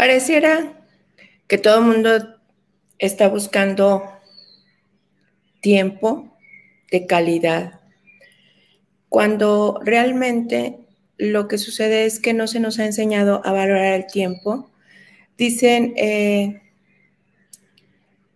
Pareciera 0.00 0.72
que 1.46 1.58
todo 1.58 1.80
el 1.80 1.84
mundo 1.84 2.40
está 2.98 3.28
buscando 3.28 4.02
tiempo 5.60 6.34
de 6.90 7.04
calidad, 7.04 7.80
cuando 9.10 9.78
realmente 9.84 10.78
lo 11.18 11.48
que 11.48 11.58
sucede 11.58 12.06
es 12.06 12.18
que 12.18 12.32
no 12.32 12.46
se 12.46 12.60
nos 12.60 12.78
ha 12.78 12.86
enseñado 12.86 13.42
a 13.44 13.52
valorar 13.52 13.92
el 13.92 14.06
tiempo. 14.06 14.70
Dicen, 15.36 15.92
eh, 15.98 16.62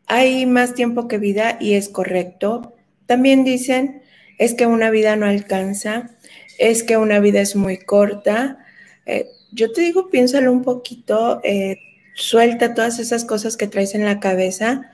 hay 0.06 0.44
más 0.44 0.74
tiempo 0.74 1.08
que 1.08 1.16
vida 1.16 1.56
y 1.58 1.76
es 1.76 1.88
correcto. 1.88 2.74
También 3.06 3.42
dicen, 3.42 4.02
es 4.36 4.52
que 4.52 4.66
una 4.66 4.90
vida 4.90 5.16
no 5.16 5.24
alcanza, 5.24 6.10
es 6.58 6.82
que 6.82 6.98
una 6.98 7.20
vida 7.20 7.40
es 7.40 7.56
muy 7.56 7.78
corta. 7.78 8.58
Eh, 9.06 9.30
yo 9.54 9.72
te 9.72 9.82
digo, 9.82 10.10
piénsalo 10.10 10.52
un 10.52 10.62
poquito, 10.62 11.40
eh, 11.44 11.78
suelta 12.14 12.74
todas 12.74 12.98
esas 12.98 13.24
cosas 13.24 13.56
que 13.56 13.68
traes 13.68 13.94
en 13.94 14.04
la 14.04 14.20
cabeza. 14.20 14.90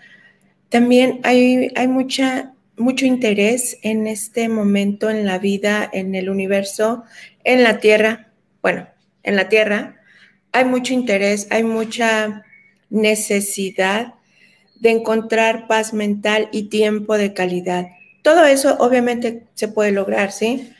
También 0.69 1.21
hay, 1.23 1.73
hay 1.75 1.89
mucha, 1.89 2.53
mucho 2.77 3.07
interés 3.07 3.79
en 3.83 4.07
este 4.07 4.49
momento 4.49 5.11
en 5.11 5.27
la 5.27 5.39
vida, 5.39 5.89
en 5.93 6.15
el 6.15 6.29
universo, 6.29 7.05
en 7.45 7.63
la 7.63 7.79
Tierra. 7.79 8.29
Bueno, 8.63 8.87
en 9.23 9.37
la 9.37 9.49
Tierra 9.49 9.97
hay 10.53 10.67
mucho 10.67 10.93
interés, 10.93 11.47
hay 11.51 11.63
mucha 11.63 12.45
necesidad 12.91 14.15
de 14.81 14.91
encontrar 14.91 15.69
paz 15.69 15.95
mental 15.95 16.49
y 16.53 16.65
tiempo 16.65 17.17
de 17.17 17.33
calidad. 17.33 17.87
Todo 18.23 18.45
eso 18.45 18.77
obviamente 18.79 19.47
se 19.55 19.69
puede 19.69 19.93
lograr, 19.93 20.33
¿sí? 20.33 20.71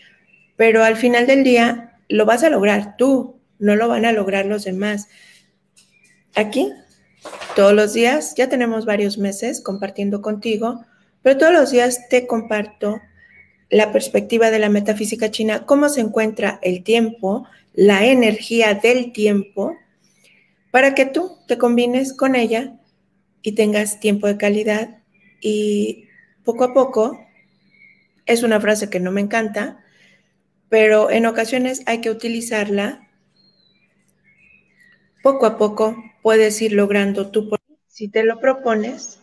Pero 0.57 0.85
al 0.85 0.97
final 0.97 1.27
del 1.27 1.45
día 1.45 1.97
lo 2.09 2.27
vas 2.27 2.43
a 2.43 2.51
lograr 2.51 2.97
tú, 2.97 3.40
no 3.61 3.77
lo 3.77 3.87
van 3.89 4.05
a 4.05 4.13
lograr 4.13 4.47
los 4.47 4.65
demás. 4.65 5.09
Aquí, 6.35 6.73
todos 7.55 7.73
los 7.73 7.93
días, 7.93 8.35
ya 8.37 8.49
tenemos 8.49 8.87
varios 8.87 9.19
meses 9.19 9.61
compartiendo 9.61 10.23
contigo, 10.23 10.85
pero 11.23 11.39
todos 11.39 11.53
los 11.53 11.71
días 11.71 12.09
te 12.09 12.27
comparto 12.27 13.01
la 13.69 13.93
perspectiva 13.93 14.51
de 14.51 14.59
la 14.59 14.69
metafísica 14.69 15.31
china, 15.31 15.65
cómo 15.65 15.89
se 15.89 16.01
encuentra 16.01 16.59
el 16.63 16.83
tiempo, 16.83 17.47
la 17.73 18.05
energía 18.07 18.75
del 18.75 19.13
tiempo, 19.13 19.77
para 20.71 20.95
que 20.95 21.07
tú 21.07 21.39
te 21.47 21.59
combines 21.59 22.13
con 22.13 22.35
ella 22.35 22.81
y 23.43 23.53
tengas 23.53 24.01
tiempo 24.01 24.27
de 24.27 24.37
calidad 24.37 24.99
y 25.41 26.09
poco 26.45 26.65
a 26.65 26.75
poco, 26.75 27.19
es 28.27 28.43
una 28.43 28.61
frase 28.61 28.91
que 28.91 29.01
no 29.01 29.11
me 29.13 29.21
encanta, 29.21 29.85
pero 30.69 31.11
en 31.11 31.27
ocasiones 31.27 31.83
hay 31.87 32.01
que 32.01 32.11
utilizarla. 32.11 33.09
Poco 35.23 35.47
a 35.47 35.59
poco 35.59 35.97
puedes 36.23 36.61
ir 36.63 36.73
logrando 36.73 37.31
tú, 37.31 37.51
si 37.87 38.09
te 38.09 38.25
lo 38.25 38.41
propones, 38.41 39.21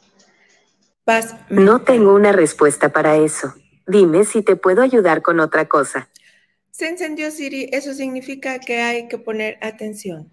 vas. 1.06 1.36
No 1.50 1.82
tengo 1.82 2.14
una 2.14 2.32
respuesta 2.32 2.90
para 2.90 3.18
eso. 3.18 3.56
Dime 3.88 4.26
si 4.26 4.42
te 4.42 4.56
puedo 4.56 4.82
ayudar 4.82 5.22
con 5.22 5.40
otra 5.40 5.68
cosa. 5.68 6.10
Se 6.72 6.88
encendió 6.88 7.32
Siri, 7.32 7.70
eso 7.72 7.94
significa 7.94 8.60
que 8.60 8.82
hay 8.82 9.08
que 9.08 9.18
poner 9.18 9.58
atención. 9.62 10.32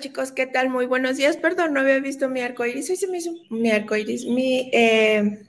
Chicos, 0.00 0.32
¿qué 0.32 0.46
tal? 0.46 0.68
Muy 0.68 0.86
buenos 0.86 1.16
días. 1.16 1.36
Perdón, 1.36 1.72
no 1.72 1.80
había 1.80 1.98
visto 2.00 2.28
mi 2.28 2.40
arco 2.40 2.66
iris. 2.66 2.90
Hoy 2.90 2.96
se 2.96 3.06
me 3.06 3.18
hizo 3.18 3.32
mi 3.48 3.70
arco 3.70 3.96
iris, 3.96 4.26
mi, 4.26 4.70
eh, 4.72 5.46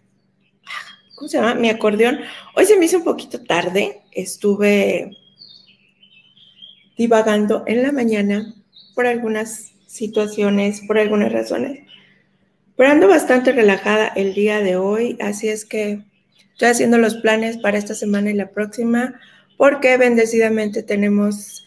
¿cómo 1.15 1.27
se 1.27 1.37
llama? 1.37 1.55
Mi 1.55 1.69
acordeón. 1.69 2.19
Hoy 2.55 2.65
se 2.65 2.77
me 2.77 2.85
hizo 2.85 2.97
un 2.97 3.03
poquito 3.03 3.43
tarde. 3.43 4.01
Estuve 4.11 5.17
divagando 6.97 7.63
en 7.67 7.83
la 7.83 7.91
mañana 7.91 8.53
por 8.95 9.07
algunas 9.07 9.73
situaciones, 9.87 10.81
por 10.87 10.97
algunas 10.97 11.31
razones. 11.31 11.79
Pero 12.77 12.91
ando 12.91 13.07
bastante 13.07 13.51
relajada 13.51 14.07
el 14.07 14.33
día 14.33 14.61
de 14.61 14.77
hoy, 14.77 15.17
así 15.21 15.49
es 15.49 15.65
que 15.65 16.03
estoy 16.53 16.69
haciendo 16.69 16.97
los 16.97 17.15
planes 17.15 17.57
para 17.57 17.77
esta 17.77 17.93
semana 17.93 18.31
y 18.31 18.35
la 18.35 18.51
próxima, 18.51 19.19
porque 19.57 19.97
bendecidamente 19.97 20.81
tenemos 20.81 21.65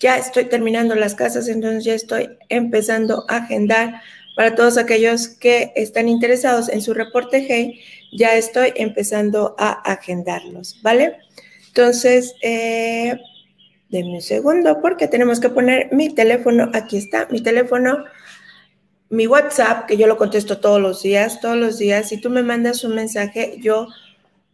ya 0.00 0.16
estoy 0.16 0.44
terminando 0.44 0.94
las 0.94 1.14
casas, 1.14 1.48
entonces 1.48 1.84
ya 1.84 1.94
estoy 1.94 2.30
empezando 2.48 3.24
a 3.28 3.38
agendar 3.38 4.00
para 4.36 4.54
todos 4.54 4.78
aquellos 4.78 5.28
que 5.28 5.72
están 5.74 6.08
interesados 6.08 6.68
en 6.68 6.80
su 6.80 6.94
reporte 6.94 7.44
Hey, 7.48 7.80
ya 8.12 8.36
estoy 8.36 8.72
empezando 8.76 9.56
a 9.58 9.72
agendarlos, 9.72 10.80
¿vale? 10.82 11.16
Entonces, 11.68 12.34
eh, 12.42 13.18
denme 13.88 14.14
un 14.14 14.22
segundo 14.22 14.80
porque 14.80 15.08
tenemos 15.08 15.40
que 15.40 15.48
poner 15.48 15.88
mi 15.92 16.14
teléfono, 16.14 16.70
aquí 16.72 16.96
está, 16.96 17.26
mi 17.30 17.40
teléfono, 17.40 18.04
mi 19.10 19.26
WhatsApp, 19.26 19.86
que 19.86 19.96
yo 19.96 20.06
lo 20.06 20.16
contesto 20.16 20.58
todos 20.58 20.80
los 20.80 21.02
días, 21.02 21.40
todos 21.40 21.56
los 21.56 21.78
días. 21.78 22.08
Si 22.08 22.20
tú 22.20 22.30
me 22.30 22.42
mandas 22.42 22.84
un 22.84 22.94
mensaje, 22.94 23.56
yo 23.60 23.88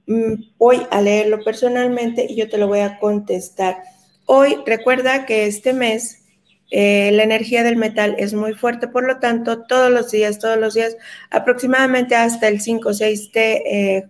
mm, 0.07 0.35
voy 0.59 0.87
a 0.91 1.01
leerlo 1.01 1.43
personalmente 1.45 2.27
y 2.29 2.37
yo 2.37 2.49
te 2.49 2.59
lo 2.59 2.69
voy 2.69 2.81
a 2.81 2.99
contestar. 2.99 3.83
Hoy 4.27 4.57
recuerda 4.67 5.27
que 5.27 5.47
este 5.47 5.73
mes 5.73 6.25
eh, 6.71 7.11
la 7.13 7.23
energía 7.23 7.63
del 7.63 7.77
metal 7.77 8.17
es 8.19 8.33
muy 8.33 8.55
fuerte, 8.55 8.89
por 8.89 9.05
lo 9.05 9.19
tanto, 9.19 9.63
todos 9.67 9.91
los 9.91 10.11
días, 10.11 10.39
todos 10.39 10.59
los 10.59 10.75
días, 10.75 10.97
aproximadamente 11.31 12.17
hasta 12.17 12.49
el 12.49 12.61
5 12.61 12.89
o 12.89 12.95
6 12.95 13.33
de 13.33 13.53
eh, 13.53 14.09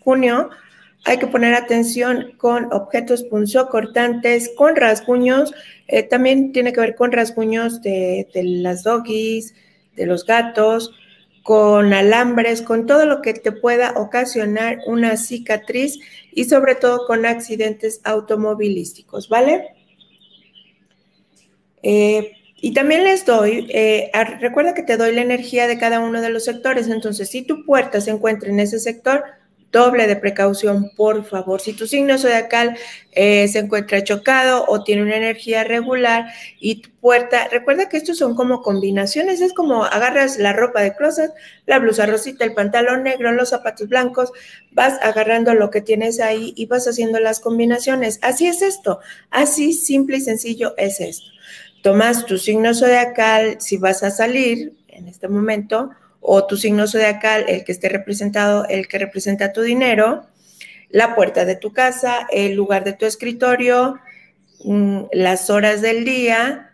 junio, 0.00 0.50
hay 1.04 1.18
que 1.18 1.26
poner 1.26 1.54
atención 1.54 2.32
con 2.38 2.72
objetos 2.72 3.22
punzocortantes, 3.24 4.50
con 4.56 4.74
rasguños, 4.74 5.54
eh, 5.86 6.02
también 6.02 6.52
tiene 6.52 6.72
que 6.72 6.80
ver 6.80 6.94
con 6.94 7.12
rasguños 7.12 7.82
de, 7.82 8.28
de 8.34 8.42
las 8.42 8.82
doggies, 8.82 9.54
de 9.96 10.06
los 10.06 10.24
gatos, 10.24 10.92
con 11.50 11.92
alambres, 11.92 12.62
con 12.62 12.86
todo 12.86 13.06
lo 13.06 13.22
que 13.22 13.34
te 13.34 13.50
pueda 13.50 13.94
ocasionar 13.96 14.78
una 14.86 15.16
cicatriz 15.16 15.98
y 16.30 16.44
sobre 16.44 16.76
todo 16.76 17.08
con 17.08 17.26
accidentes 17.26 18.00
automovilísticos, 18.04 19.28
¿vale? 19.28 19.74
Eh, 21.82 22.30
y 22.54 22.72
también 22.72 23.02
les 23.02 23.26
doy, 23.26 23.68
eh, 23.74 24.12
recuerda 24.38 24.74
que 24.74 24.84
te 24.84 24.96
doy 24.96 25.12
la 25.12 25.22
energía 25.22 25.66
de 25.66 25.76
cada 25.76 25.98
uno 25.98 26.20
de 26.20 26.30
los 26.30 26.44
sectores, 26.44 26.86
entonces 26.86 27.28
si 27.28 27.42
tu 27.42 27.64
puerta 27.64 28.00
se 28.00 28.12
encuentra 28.12 28.48
en 28.48 28.60
ese 28.60 28.78
sector, 28.78 29.24
doble 29.72 30.06
de 30.06 30.16
precaución, 30.16 30.90
por 30.96 31.24
favor. 31.24 31.60
Si 31.60 31.72
tu 31.72 31.86
signo 31.86 32.18
zodiacal 32.18 32.76
eh, 33.12 33.46
se 33.48 33.60
encuentra 33.60 34.02
chocado 34.02 34.64
o 34.66 34.82
tiene 34.82 35.02
una 35.02 35.16
energía 35.16 35.64
regular 35.64 36.26
y 36.58 36.82
tu 36.82 36.90
puerta, 36.90 37.48
recuerda 37.48 37.88
que 37.88 37.96
estos 37.96 38.18
son 38.18 38.34
como 38.34 38.62
combinaciones, 38.62 39.40
es 39.40 39.52
como 39.52 39.84
agarras 39.84 40.38
la 40.38 40.52
ropa 40.52 40.80
de 40.80 40.94
closet, 40.94 41.30
la 41.66 41.78
blusa 41.78 42.06
rosita, 42.06 42.44
el 42.44 42.54
pantalón 42.54 43.04
negro, 43.04 43.32
los 43.32 43.50
zapatos 43.50 43.88
blancos, 43.88 44.32
vas 44.72 44.98
agarrando 45.02 45.54
lo 45.54 45.70
que 45.70 45.80
tienes 45.80 46.20
ahí 46.20 46.52
y 46.56 46.66
vas 46.66 46.88
haciendo 46.88 47.20
las 47.20 47.40
combinaciones. 47.40 48.18
Así 48.22 48.46
es 48.46 48.62
esto, 48.62 49.00
así 49.30 49.72
simple 49.72 50.18
y 50.18 50.20
sencillo 50.20 50.74
es 50.76 51.00
esto. 51.00 51.26
Tomas 51.82 52.26
tu 52.26 52.36
signo 52.36 52.74
zodiacal, 52.74 53.60
si 53.60 53.78
vas 53.78 54.02
a 54.02 54.10
salir 54.10 54.74
en 54.88 55.08
este 55.08 55.28
momento, 55.28 55.90
o 56.20 56.46
tu 56.46 56.56
signo 56.56 56.86
zodiacal, 56.86 57.44
el 57.48 57.64
que 57.64 57.72
esté 57.72 57.88
representado, 57.88 58.66
el 58.68 58.88
que 58.88 58.98
representa 58.98 59.52
tu 59.52 59.62
dinero, 59.62 60.26
la 60.90 61.14
puerta 61.14 61.44
de 61.44 61.56
tu 61.56 61.72
casa, 61.72 62.26
el 62.30 62.54
lugar 62.54 62.84
de 62.84 62.92
tu 62.92 63.06
escritorio, 63.06 63.98
mm, 64.64 65.04
las 65.12 65.50
horas 65.50 65.82
del 65.82 66.04
día, 66.04 66.70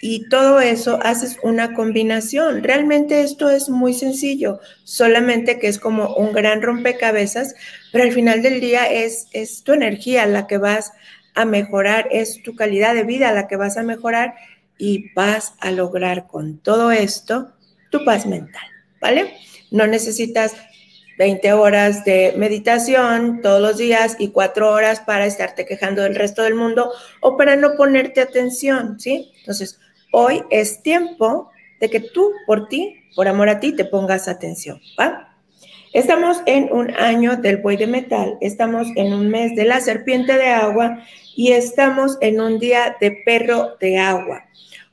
y 0.00 0.28
todo 0.28 0.60
eso 0.60 0.98
haces 1.02 1.38
una 1.42 1.74
combinación. 1.74 2.62
Realmente 2.62 3.22
esto 3.22 3.50
es 3.50 3.68
muy 3.68 3.94
sencillo, 3.94 4.60
solamente 4.84 5.58
que 5.58 5.68
es 5.68 5.78
como 5.78 6.14
un 6.14 6.32
gran 6.32 6.62
rompecabezas, 6.62 7.54
pero 7.92 8.04
al 8.04 8.12
final 8.12 8.42
del 8.42 8.60
día 8.60 8.86
es, 8.86 9.26
es 9.32 9.62
tu 9.62 9.72
energía 9.72 10.26
la 10.26 10.46
que 10.46 10.58
vas 10.58 10.92
a 11.34 11.44
mejorar, 11.44 12.08
es 12.10 12.42
tu 12.42 12.54
calidad 12.54 12.94
de 12.94 13.04
vida 13.04 13.32
la 13.32 13.46
que 13.48 13.56
vas 13.56 13.76
a 13.76 13.82
mejorar 13.82 14.34
y 14.78 15.12
vas 15.14 15.54
a 15.60 15.70
lograr 15.70 16.26
con 16.26 16.58
todo 16.58 16.90
esto 16.92 17.52
tu 17.90 18.04
paz 18.04 18.26
mental, 18.26 18.64
¿vale? 19.00 19.34
No 19.70 19.86
necesitas 19.86 20.54
20 21.18 21.52
horas 21.52 22.04
de 22.04 22.34
meditación 22.36 23.40
todos 23.42 23.60
los 23.60 23.78
días 23.78 24.16
y 24.18 24.28
4 24.28 24.70
horas 24.70 25.00
para 25.00 25.26
estarte 25.26 25.64
quejando 25.64 26.02
del 26.02 26.14
resto 26.14 26.42
del 26.42 26.54
mundo 26.54 26.92
o 27.20 27.36
para 27.36 27.56
no 27.56 27.76
ponerte 27.76 28.20
atención, 28.20 29.00
¿sí? 29.00 29.32
Entonces, 29.38 29.80
Hoy 30.18 30.42
es 30.48 30.82
tiempo 30.82 31.50
de 31.78 31.90
que 31.90 32.00
tú, 32.00 32.32
por 32.46 32.68
ti, 32.68 32.96
por 33.14 33.28
amor 33.28 33.50
a 33.50 33.60
ti, 33.60 33.72
te 33.72 33.84
pongas 33.84 34.28
atención, 34.28 34.80
¿va? 34.98 35.36
Estamos 35.92 36.38
en 36.46 36.72
un 36.72 36.90
año 36.96 37.36
del 37.36 37.58
buey 37.58 37.76
de 37.76 37.86
metal, 37.86 38.38
estamos 38.40 38.86
en 38.96 39.12
un 39.12 39.28
mes 39.28 39.54
de 39.56 39.64
la 39.64 39.80
serpiente 39.80 40.34
de 40.34 40.48
agua 40.48 41.02
y 41.34 41.52
estamos 41.52 42.16
en 42.22 42.40
un 42.40 42.58
día 42.58 42.96
de 42.98 43.10
perro 43.26 43.76
de 43.78 43.98
agua. 43.98 44.44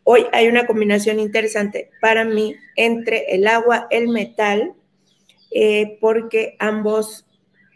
Hoy 0.04 0.26
hay 0.34 0.48
una 0.48 0.66
combinación 0.66 1.20
interesante 1.20 1.90
para 2.02 2.26
mí 2.26 2.56
entre 2.76 3.34
el 3.36 3.48
agua, 3.48 3.88
el 3.90 4.10
metal, 4.10 4.74
eh, 5.52 5.98
porque 6.02 6.56
ambos 6.60 7.26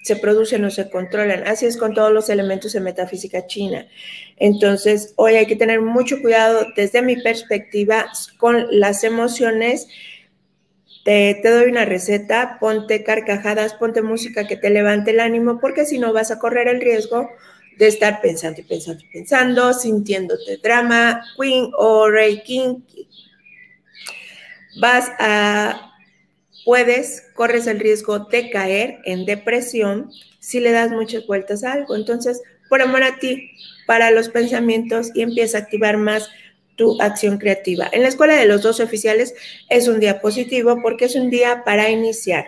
se 0.04 0.16
producen 0.16 0.64
o 0.66 0.72
se 0.72 0.90
controlan. 0.90 1.48
Así 1.48 1.66
es 1.66 1.78
con 1.78 1.94
todos 1.94 2.12
los 2.12 2.30
elementos 2.30 2.74
de 2.74 2.80
metafísica 2.82 3.46
china. 3.46 3.88
Entonces, 4.38 5.14
hoy 5.16 5.36
hay 5.36 5.46
que 5.46 5.56
tener 5.56 5.82
mucho 5.82 6.22
cuidado 6.22 6.66
desde 6.76 7.02
mi 7.02 7.16
perspectiva 7.18 8.08
con 8.38 8.66
las 8.72 9.04
emociones. 9.04 9.88
Te, 11.04 11.40
te, 11.42 11.50
doy 11.50 11.70
una 11.70 11.86
receta, 11.86 12.58
ponte 12.60 13.04
carcajadas, 13.04 13.74
ponte 13.74 14.02
música 14.02 14.48
que 14.48 14.58
te 14.58 14.70
levante 14.70 15.12
el 15.12 15.22
ánimo, 15.22 15.60
porque 15.60 15.86
si 15.86 16.00
no 16.00 16.12
vas 16.12 16.32
a 16.32 16.40
correr 16.40 16.68
el 16.68 16.82
riesgo 16.82 17.30
de 17.78 17.88
estar 17.88 18.22
pensando 18.22 18.62
y 18.62 18.64
pensando 18.64 19.04
y 19.04 19.08
pensando, 19.08 19.74
sintiéndote 19.74 20.58
drama, 20.58 21.24
queen 21.40 21.72
o 21.78 22.10
rey 22.10 22.42
king. 22.44 22.82
Vas 24.80 25.10
a 25.20 25.88
puedes, 26.68 27.24
corres 27.34 27.66
el 27.66 27.80
riesgo 27.80 28.20
de 28.20 28.50
caer 28.50 29.00
en 29.06 29.26
depresión 29.26 30.12
si 30.40 30.60
le 30.60 30.74
das 30.74 30.92
muchas 30.92 31.26
vueltas 31.26 31.64
a 31.64 31.72
algo. 31.72 31.96
Entonces, 31.96 32.42
por 32.68 32.82
amor 32.82 33.04
a 33.04 33.20
ti, 33.20 33.52
para 33.86 34.12
los 34.12 34.28
pensamientos 34.28 35.12
y 35.16 35.22
empieza 35.22 35.58
a 35.58 35.62
activar 35.62 35.96
más 35.96 36.30
tu 36.76 37.02
acción 37.02 37.38
creativa. 37.38 37.88
En 37.94 38.02
la 38.02 38.10
escuela 38.10 38.36
de 38.36 38.48
los 38.48 38.64
dos 38.64 38.82
oficiales 38.82 39.34
es 39.70 39.88
un 39.88 40.02
día 40.02 40.20
positivo 40.20 40.82
porque 40.82 41.06
es 41.06 41.16
un 41.16 41.30
día 41.30 41.64
para 41.64 41.90
iniciar. 41.90 42.48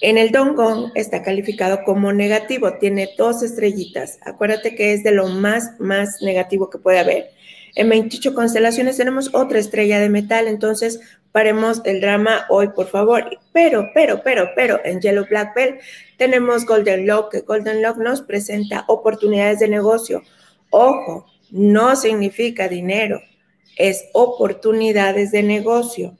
En 0.00 0.16
el 0.16 0.30
Dongong 0.30 0.92
está 0.94 1.22
calificado 1.22 1.82
como 1.84 2.12
negativo, 2.12 2.74
tiene 2.74 3.10
dos 3.18 3.42
estrellitas. 3.42 4.18
Acuérdate 4.22 4.74
que 4.76 4.92
es 4.92 5.02
de 5.02 5.10
lo 5.10 5.26
más, 5.26 5.78
más 5.80 6.22
negativo 6.22 6.70
que 6.70 6.78
puede 6.78 7.00
haber. 7.00 7.30
En 7.74 7.88
28 7.88 8.34
constelaciones 8.34 8.96
tenemos 8.96 9.34
otra 9.34 9.58
estrella 9.58 9.98
de 10.00 10.08
metal, 10.08 10.46
entonces 10.48 11.00
paremos 11.32 11.80
el 11.84 12.00
drama 12.00 12.46
hoy, 12.48 12.68
por 12.68 12.86
favor. 12.86 13.38
Pero, 13.52 13.90
pero, 13.92 14.22
pero, 14.22 14.50
pero, 14.54 14.80
en 14.84 15.00
Yellow 15.00 15.26
Black 15.28 15.54
Belt 15.54 15.80
tenemos 16.16 16.64
Golden 16.64 17.06
Lock, 17.06 17.32
que 17.32 17.40
Golden 17.40 17.82
Lock 17.82 17.98
nos 17.98 18.22
presenta 18.22 18.84
oportunidades 18.88 19.58
de 19.58 19.68
negocio. 19.68 20.22
Ojo, 20.70 21.26
no 21.50 21.96
significa 21.96 22.68
dinero, 22.68 23.20
es 23.76 24.04
oportunidades 24.12 25.32
de 25.32 25.42
negocio. 25.42 26.16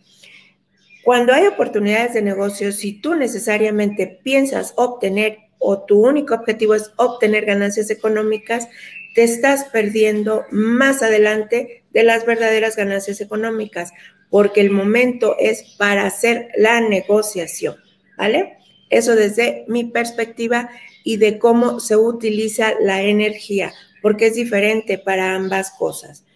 Cuando 1.08 1.32
hay 1.32 1.46
oportunidades 1.46 2.12
de 2.12 2.20
negocio, 2.20 2.70
si 2.70 2.92
tú 2.92 3.14
necesariamente 3.14 4.20
piensas 4.22 4.74
obtener 4.76 5.38
o 5.58 5.80
tu 5.84 6.06
único 6.06 6.34
objetivo 6.34 6.74
es 6.74 6.92
obtener 6.96 7.46
ganancias 7.46 7.88
económicas, 7.88 8.68
te 9.14 9.22
estás 9.22 9.64
perdiendo 9.72 10.44
más 10.50 11.02
adelante 11.02 11.82
de 11.92 12.02
las 12.02 12.26
verdaderas 12.26 12.76
ganancias 12.76 13.22
económicas 13.22 13.90
porque 14.28 14.60
el 14.60 14.70
momento 14.70 15.34
es 15.38 15.76
para 15.78 16.04
hacer 16.04 16.50
la 16.58 16.82
negociación, 16.82 17.76
¿vale? 18.18 18.58
Eso 18.90 19.16
desde 19.16 19.64
mi 19.66 19.84
perspectiva 19.84 20.68
y 21.04 21.16
de 21.16 21.38
cómo 21.38 21.80
se 21.80 21.96
utiliza 21.96 22.74
la 22.82 23.00
energía, 23.00 23.72
porque 24.02 24.26
es 24.26 24.34
diferente 24.34 24.98
para 24.98 25.34
ambas 25.34 25.70
cosas. 25.70 26.26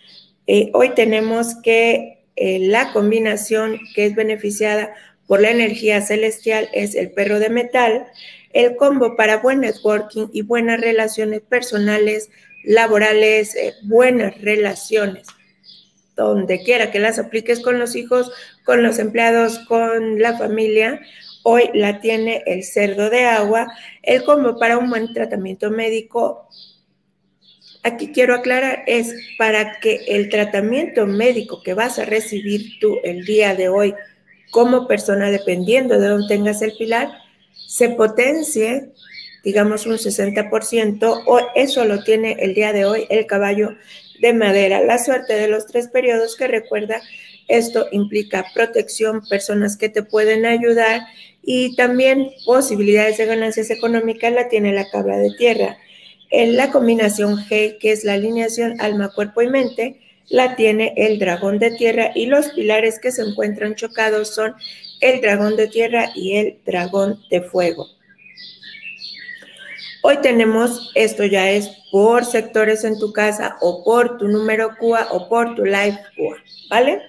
Eh, 0.47 0.71
hoy 0.73 0.95
tenemos 0.95 1.57
que 1.63 2.22
eh, 2.37 2.59
la 2.61 2.93
combinación 2.93 3.79
que 3.95 4.07
es 4.07 4.15
beneficiada 4.15 4.95
por 5.27 5.41
la 5.41 5.51
energía 5.51 6.01
celestial 6.03 6.69
es 6.73 6.95
el 6.95 7.11
perro 7.11 7.39
de 7.39 7.51
metal, 7.51 8.07
el 8.53 8.77
combo 8.77 9.17
para 9.17 9.39
buen 9.39 9.61
networking 9.61 10.29
y 10.33 10.43
buenas 10.43 10.81
relaciones 10.81 11.41
personales, 11.41 12.31
laborales, 12.65 13.55
eh, 13.55 13.75
buenas 13.85 14.41
relaciones 14.41 15.27
donde 16.17 16.63
quiera 16.63 16.91
que 16.91 16.99
las 16.99 17.19
apliques 17.19 17.61
con 17.61 17.79
los 17.79 17.97
hijos, 17.97 18.31
con 18.65 18.83
los 18.83 18.99
empleados, 18.99 19.59
con 19.61 20.21
la 20.21 20.37
familia. 20.37 21.01
Hoy 21.43 21.71
la 21.75 22.01
tiene 22.01 22.43
el 22.47 22.65
cerdo 22.65 23.11
de 23.11 23.25
agua, 23.25 23.67
el 24.03 24.23
combo 24.25 24.59
para 24.59 24.79
un 24.79 24.91
buen 24.91 25.13
tratamiento 25.13 25.71
médico. 25.71 26.49
Aquí 27.85 28.13
quiero 28.13 28.37
aclarar, 28.37 28.85
es 28.87 29.13
para 29.39 29.81
que 29.81 30.05
el 30.07 30.29
tratamiento 30.29 31.05
médico 31.07 31.63
que 31.65 31.75
vas 31.75 31.99
a 31.99 32.05
recibir 32.05 32.79
tú 32.81 32.99
el 33.03 33.25
día 33.25 33.57
de 33.57 33.69
hoy 33.69 33.95
como 34.53 34.87
persona, 34.87 35.31
dependiendo 35.31 35.99
de 35.99 36.07
dónde 36.07 36.29
tengas 36.29 36.63
el 36.63 36.75
pilar, 36.77 37.11
se 37.67 37.89
potencie, 37.89 38.91
digamos 39.43 39.87
un 39.87 39.95
60%, 39.95 41.25
o 41.27 41.41
eso 41.57 41.85
lo 41.85 42.05
tiene 42.05 42.37
el 42.39 42.55
día 42.55 42.73
de 42.73 42.85
hoy 42.85 43.07
el 43.11 43.27
caballo 43.27 43.75
de 44.21 44.33
madera. 44.33 44.81
La 44.81 44.99
suerte 44.99 45.35
de 45.35 45.49
los 45.49 45.67
tres 45.67 45.89
periodos 45.89 46.37
que 46.37 46.47
recuerda, 46.47 47.03
esto 47.49 47.89
implica 47.91 48.47
protección, 48.55 49.27
personas 49.29 49.77
que 49.77 49.89
te 49.89 50.05
pueden 50.05 50.47
ayudar 50.47 51.01
y 51.43 51.75
también 51.75 52.31
posibilidades 52.47 53.19
de 53.19 53.27
ganancias 53.27 53.71
económicas 53.71 54.33
la 54.33 54.49
tiene 54.49 54.73
la 54.73 54.89
cabra 54.89 55.19
de 55.19 55.33
tierra. 55.37 55.79
En 56.35 56.57
la 56.57 56.71
combinación 56.71 57.37
G, 57.37 57.77
que 57.79 57.93
es 57.93 58.05
la 58.05 58.15
alineación 58.15 58.81
alma, 58.81 59.11
cuerpo 59.15 59.43
y 59.43 59.49
mente, 59.49 60.01
la 60.31 60.57
tiene 60.57 60.95
el 60.97 61.19
dragón 61.19 61.59
de 61.59 61.73
tierra 61.73 62.11
y 62.15 62.25
los 62.25 62.49
pilares 62.53 62.99
que 62.99 63.13
se 63.13 63.21
encuentran 63.21 63.75
chocados 63.75 64.35
son 64.35 64.55
el 65.03 65.21
dragón 65.21 65.57
de 65.57 65.69
tierra 65.69 66.11
y 66.15 66.37
el 66.37 66.59
dragón 66.65 67.21
de 67.31 67.43
fuego. 67.43 67.87
Hoy 70.03 70.17
tenemos, 70.23 70.91
esto 70.95 71.27
ya 71.27 71.51
es 71.51 71.71
por 71.93 72.25
sectores 72.25 72.83
en 72.85 72.99
tu 72.99 73.13
casa 73.13 73.59
o 73.61 73.85
por 73.85 74.17
tu 74.17 74.27
número 74.27 74.71
QA 74.81 75.09
o 75.11 75.29
por 75.29 75.55
tu 75.55 75.67
live 75.67 75.99
QA, 76.17 76.43
¿vale? 76.71 77.03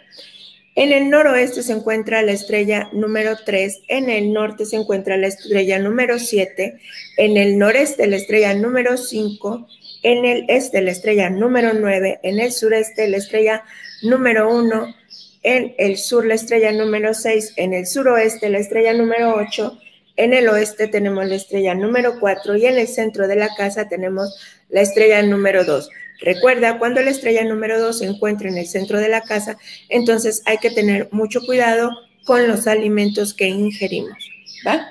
En 0.75 0.92
el 0.92 1.12
noroeste 1.12 1.62
se 1.62 1.74
encuentra 1.74 2.24
la 2.24 2.32
estrella 2.32 2.89
número 2.94 3.38
3, 3.46 3.84
en 3.89 4.10
el 4.10 4.34
norte 4.34 4.65
se 4.65 4.75
encuentra 4.75 5.18
la 5.18 5.27
estrella 5.27 5.77
número 5.77 6.18
7, 6.18 6.80
en 7.18 7.38
el 7.38 7.60
noreste 7.60 8.08
la 8.08 8.15
estrella 8.15 8.56
número 8.56 8.98
5, 8.98 9.68
en 10.01 10.25
el 10.25 10.46
este 10.48 10.82
la 10.82 10.89
estrella 10.89 11.30
número 11.30 11.74
9, 11.74 12.22
en 12.24 12.39
el 12.39 12.51
sureste 12.51 13.08
la 13.08 13.18
estrella 13.18 13.63
número 14.01 14.51
1, 14.51 14.96
en 15.44 15.75
el 15.77 15.98
sur 15.98 16.25
la 16.25 16.34
estrella 16.34 16.72
número 16.72 17.13
6, 17.13 17.53
en 17.58 17.74
el 17.74 17.86
suroeste 17.86 18.50
la 18.50 18.58
estrella 18.58 18.94
número 18.94 19.36
8, 19.36 19.80
en 20.15 20.34
el 20.34 20.48
oeste 20.50 20.88
tenemos 20.88 21.25
la 21.27 21.36
estrella 21.36 21.75
número 21.75 22.20
4 22.20 22.56
y 22.58 22.65
en 22.65 22.80
el 22.80 22.88
centro 22.88 23.27
de 23.27 23.36
la 23.36 23.50
casa 23.56 23.88
tenemos 23.88 24.36
la 24.70 24.82
estrella 24.82 25.22
número 25.22 25.65
2. 25.65 25.89
Recuerda, 26.24 26.80
cuando 26.80 27.01
la 27.01 27.12
estrella 27.12 27.44
número 27.44 27.80
2 27.80 28.00
se 28.00 28.06
encuentra 28.06 28.50
en 28.50 28.58
el 28.58 28.68
centro 28.68 29.00
de 29.00 29.10
la 29.10 29.22
casa, 29.22 29.58
entonces 29.89 30.42
hay 30.46 30.58
que 30.58 30.72
tener 30.72 31.10
mucho 31.12 31.42
cuidado 31.46 31.92
con 32.24 32.48
los 32.48 32.65
alimentos 32.68 33.34
que 33.34 33.50
ingerimos. 33.50 34.18
¿va? 34.65 34.88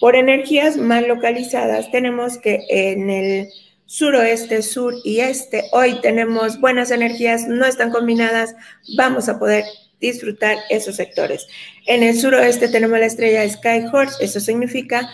Por 0.00 0.14
energías 0.14 0.76
más 0.76 1.06
localizadas, 1.06 1.90
tenemos 1.90 2.38
que 2.38 2.60
en 2.68 3.10
el 3.10 3.48
suroeste, 3.86 4.62
sur 4.62 4.94
y 5.02 5.20
este, 5.20 5.64
hoy 5.72 6.00
tenemos 6.00 6.60
buenas 6.60 6.90
energías, 6.90 7.48
no 7.48 7.64
están 7.64 7.90
combinadas, 7.90 8.54
vamos 8.96 9.28
a 9.28 9.38
poder 9.38 9.64
disfrutar 10.00 10.58
esos 10.70 10.96
sectores. 10.96 11.46
En 11.86 12.02
el 12.02 12.20
suroeste 12.20 12.68
tenemos 12.68 12.98
la 12.98 13.06
estrella 13.06 13.48
Skyhorse, 13.48 14.24
eso 14.24 14.40
significa 14.40 15.08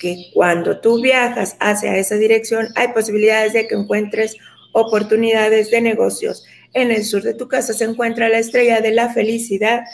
que 0.00 0.30
cuando 0.32 0.80
tú 0.80 1.02
viajas 1.02 1.56
hacia 1.60 1.96
esa 1.96 2.14
dirección 2.14 2.68
hay 2.76 2.88
posibilidades 2.88 3.52
de 3.52 3.68
que 3.68 3.74
encuentres 3.74 4.36
oportunidades 4.72 5.70
de 5.70 5.80
negocios. 5.80 6.44
En 6.74 6.90
el 6.90 7.04
sur 7.04 7.22
de 7.22 7.34
tu 7.34 7.48
casa 7.48 7.72
se 7.72 7.84
encuentra 7.84 8.28
la 8.28 8.38
estrella 8.38 8.80
de 8.80 8.92
la 8.92 9.12
felicidad. 9.12 9.84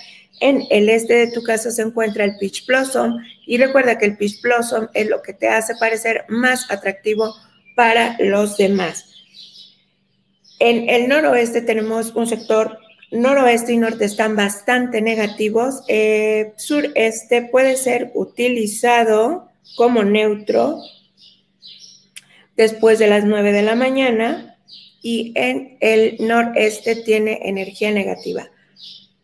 En 0.41 0.63
el 0.71 0.89
este 0.89 1.15
de 1.15 1.33
tu 1.33 1.43
casa 1.43 1.71
se 1.71 1.83
encuentra 1.83 2.25
el 2.25 2.37
Peach 2.39 2.65
Blossom. 2.67 3.19
Y 3.47 3.59
recuerda 3.59 3.99
que 3.99 4.07
el 4.07 4.17
Peach 4.17 4.41
Blossom 4.41 4.89
es 4.95 5.09
lo 5.09 5.23
que 5.23 5.33
te 5.33 5.49
hace 5.49 5.75
parecer 5.77 6.25
más 6.29 6.71
atractivo 6.71 7.35
para 7.75 8.17
los 8.21 8.57
demás. 8.57 9.05
En 10.61 10.89
el 10.89 11.09
noroeste 11.09 11.63
tenemos 11.63 12.15
un 12.15 12.27
sector 12.27 12.79
noroeste 13.11 13.73
y 13.73 13.79
norte 13.79 14.05
están 14.05 14.37
bastante 14.37 15.01
negativos. 15.01 15.83
Eh, 15.89 16.53
sureste 16.57 17.43
puede 17.43 17.77
ser 17.77 18.11
utilizado 18.15 19.49
como 19.77 20.05
neutro 20.05 20.81
después 22.57 22.99
de 22.99 23.07
las 23.07 23.25
9 23.25 23.53
de 23.53 23.63
la 23.63 23.77
mañana 23.77 24.58
y 25.03 25.33
en 25.37 25.77
el 25.81 26.17
noreste 26.21 26.97
tiene 26.97 27.41
energía 27.45 27.93
negativa. 27.93 28.49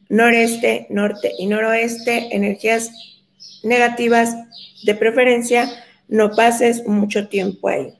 Noreste, 0.08 0.86
norte 0.90 1.32
y 1.38 1.46
noroeste, 1.46 2.28
energías 2.34 2.90
negativas 3.62 4.34
de 4.84 4.94
preferencia, 4.94 5.68
no 6.08 6.30
pases 6.32 6.86
mucho 6.86 7.28
tiempo 7.28 7.68
ahí. 7.68 7.94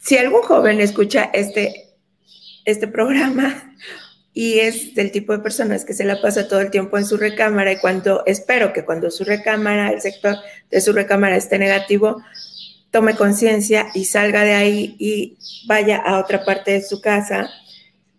Si 0.00 0.16
algún 0.16 0.42
joven 0.42 0.80
escucha 0.80 1.30
este, 1.34 1.90
este 2.64 2.88
programa 2.88 3.76
y 4.32 4.60
es 4.60 4.94
del 4.94 5.10
tipo 5.10 5.32
de 5.32 5.40
personas 5.40 5.84
que 5.84 5.92
se 5.92 6.04
la 6.04 6.22
pasa 6.22 6.48
todo 6.48 6.60
el 6.60 6.70
tiempo 6.70 6.96
en 6.96 7.04
su 7.04 7.16
recámara 7.16 7.72
y 7.72 7.78
cuando 7.78 8.22
espero 8.26 8.72
que 8.72 8.84
cuando 8.84 9.10
su 9.10 9.24
recámara, 9.24 9.90
el 9.90 10.00
sector 10.00 10.36
de 10.70 10.80
su 10.80 10.92
recámara 10.92 11.36
esté 11.36 11.58
negativo, 11.58 12.22
tome 12.90 13.16
conciencia 13.16 13.88
y 13.94 14.04
salga 14.04 14.44
de 14.44 14.54
ahí 14.54 14.96
y 14.98 15.38
vaya 15.66 15.98
a 15.98 16.18
otra 16.18 16.44
parte 16.44 16.72
de 16.72 16.82
su 16.82 17.00
casa. 17.00 17.48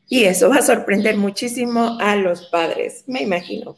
Y 0.07 0.25
eso 0.25 0.49
va 0.49 0.57
a 0.57 0.61
sorprender 0.61 1.17
muchísimo 1.17 1.97
a 1.99 2.15
los 2.15 2.47
padres, 2.47 3.03
me 3.07 3.21
imagino. 3.21 3.75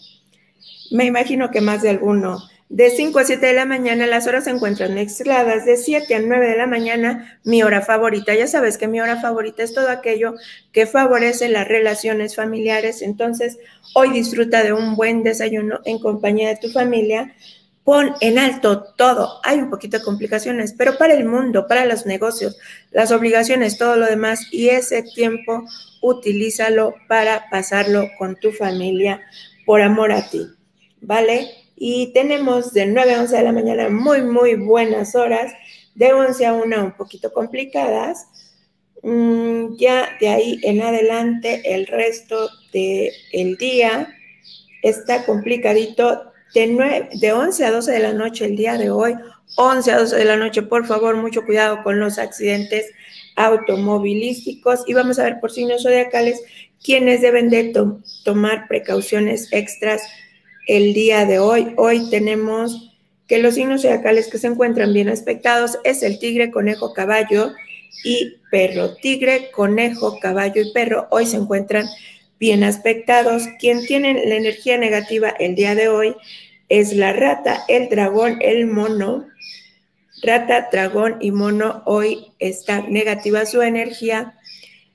Me 0.92 1.06
imagino 1.06 1.52
que 1.52 1.62
más 1.62 1.82
de 1.82 1.90
alguno. 1.90 2.40
De 2.70 2.90
5 2.90 3.20
a 3.20 3.24
7 3.24 3.46
de 3.46 3.54
la 3.54 3.66
mañana 3.66 4.08
las 4.08 4.26
horas 4.26 4.46
se 4.46 4.50
encuentran 4.50 4.96
mezcladas. 4.96 5.66
De 5.66 5.78
7 5.78 6.16
a 6.16 6.20
9 6.20 6.48
de 6.48 6.58
la 6.58 6.66
mañana, 6.66 7.40
mi 7.44 7.62
hora 7.62 7.82
favorita. 7.82 8.34
Ya 8.34 8.48
sabes 8.48 8.80
que 8.80 8.88
mi 8.88 9.00
hora 9.00 9.22
favorita 9.22 9.62
es 9.62 9.76
todo 9.76 9.90
aquello 9.90 10.34
que 10.72 10.88
favorece 10.88 11.50
las 11.50 11.68
relaciones 11.68 12.36
familiares. 12.36 13.04
Entonces, 13.04 13.60
hoy 13.94 14.10
disfruta 14.10 14.64
de 14.64 14.74
un 14.74 14.96
buen 14.96 15.22
desayuno 15.22 15.82
en 15.86 16.00
compañía 16.00 16.50
de 16.50 16.58
tu 16.58 16.70
familia 16.70 17.36
pon 17.84 18.14
en 18.22 18.40
alto 18.40 18.84
todo. 18.96 19.40
Hay 19.44 19.60
un 19.60 19.70
poquito 19.70 19.98
de 19.98 20.04
complicaciones, 20.04 20.74
pero 20.78 20.98
para 20.98 21.14
el 21.14 21.26
mundo, 21.26 21.68
para 21.68 21.86
los 21.86 22.06
negocios, 22.06 22.58
las 22.92 23.12
obligaciones, 23.12 23.78
todo 23.78 23.98
lo 23.98 24.06
demás, 24.06 24.48
y 24.52 24.70
ese 24.70 25.04
tiempo 25.04 25.66
utilízalo 26.02 26.96
para 27.08 27.50
pasarlo 27.50 28.08
con 28.18 28.36
tu 28.36 28.52
familia 28.52 29.22
por 29.66 29.82
amor 29.82 30.12
a 30.12 30.30
ti, 30.30 30.48
¿vale? 31.02 31.50
Y 31.76 32.14
tenemos 32.14 32.74
de 32.74 32.86
9 32.86 33.16
a 33.16 33.22
11 33.22 33.38
de 33.38 33.44
la 33.44 33.52
mañana 33.52 33.90
muy, 33.90 34.22
muy 34.22 34.56
buenas 34.56 35.16
horas, 35.16 35.52
de 35.96 36.14
11 36.14 36.46
a 36.46 36.54
1 36.54 36.84
un 36.84 36.92
poquito 36.94 37.32
complicadas. 37.34 38.28
Mm, 39.02 39.76
ya 39.76 40.10
de 40.20 40.30
ahí 40.30 40.60
en 40.64 40.82
adelante, 40.82 41.62
el 41.76 41.88
resto 41.88 42.50
del 42.72 43.12
el 43.34 43.58
día 43.58 44.16
está 44.82 45.26
complicadito 45.26 46.33
de, 46.54 47.10
de 47.14 47.34
11 47.34 47.66
a 47.66 47.72
12 47.72 47.92
de 47.92 48.00
la 48.00 48.14
noche 48.14 48.46
el 48.46 48.56
día 48.56 48.78
de 48.78 48.90
hoy, 48.92 49.16
11 49.56 49.92
a 49.92 50.00
12 50.00 50.16
de 50.16 50.26
la 50.26 50.38
noche, 50.38 50.62
por 50.62 50.86
favor, 50.86 51.16
mucho 51.18 51.46
cuidado 51.46 51.84
con 51.84 52.00
los 52.00 52.18
accidentes 52.18 52.86
automovilísticos 53.36 54.84
y 54.88 54.94
vamos 54.94 55.20
a 55.20 55.24
ver 55.24 55.40
por 55.40 55.52
signos 55.52 55.84
zodiacales 55.84 56.42
quienes 56.84 57.22
deben 57.22 57.50
de 57.50 57.74
tomar 58.24 58.68
precauciones 58.68 59.48
extras 59.52 60.04
el 60.68 60.94
día 60.94 61.26
de 61.26 61.40
hoy. 61.40 61.74
Hoy 61.78 62.10
tenemos 62.10 62.92
que 63.28 63.40
los 63.40 63.56
signos 63.56 63.82
zodiacales 63.82 64.28
que 64.28 64.38
se 64.38 64.48
encuentran 64.48 64.94
bien 64.94 65.10
aspectados 65.10 65.80
es 65.84 66.04
el 66.04 66.20
tigre, 66.20 66.52
conejo, 66.52 66.94
caballo 66.94 67.54
y 68.04 68.36
perro. 68.52 68.96
Tigre, 68.96 69.50
conejo, 69.52 70.20
caballo 70.20 70.62
y 70.62 70.74
perro 70.74 71.08
hoy 71.10 71.26
se 71.26 71.38
encuentran 71.38 71.88
bien 72.44 72.66
aspectados. 72.66 73.44
Quien 73.58 73.86
tiene 73.86 74.26
la 74.26 74.36
energía 74.36 74.78
negativa 74.78 75.30
el 75.30 75.56
día 75.56 75.76
de 75.76 75.88
hoy 75.88 76.14
es 76.68 76.92
la 76.92 77.14
rata, 77.14 77.64
el 77.70 77.88
dragón, 77.88 78.38
el 78.42 78.68
mono. 78.68 79.30
Rata, 80.22 80.68
dragón 80.70 81.20
y 81.22 81.32
mono 81.32 81.84
hoy 81.86 82.34
está 82.40 82.82
negativa 82.82 83.46
su 83.46 83.62
energía. 83.62 84.38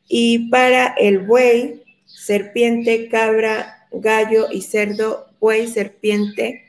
Y 0.09 0.51
para 0.51 0.89
el 0.99 1.21
buey, 1.21 1.85
serpiente, 2.05 3.09
cabra, 3.09 3.89
gallo 3.93 4.49
y 4.53 4.61
cerdo, 4.61 5.29
buey, 5.41 5.69
serpiente, 5.69 6.67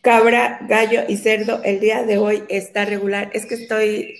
cabra, 0.00 0.58
gallo 0.68 1.02
y 1.08 1.16
cerdo, 1.16 1.62
el 1.62 1.78
día 1.78 2.02
de 2.02 2.18
hoy 2.18 2.42
está 2.48 2.84
regular. 2.86 3.30
Es 3.34 3.46
que 3.46 3.54
estoy, 3.54 4.16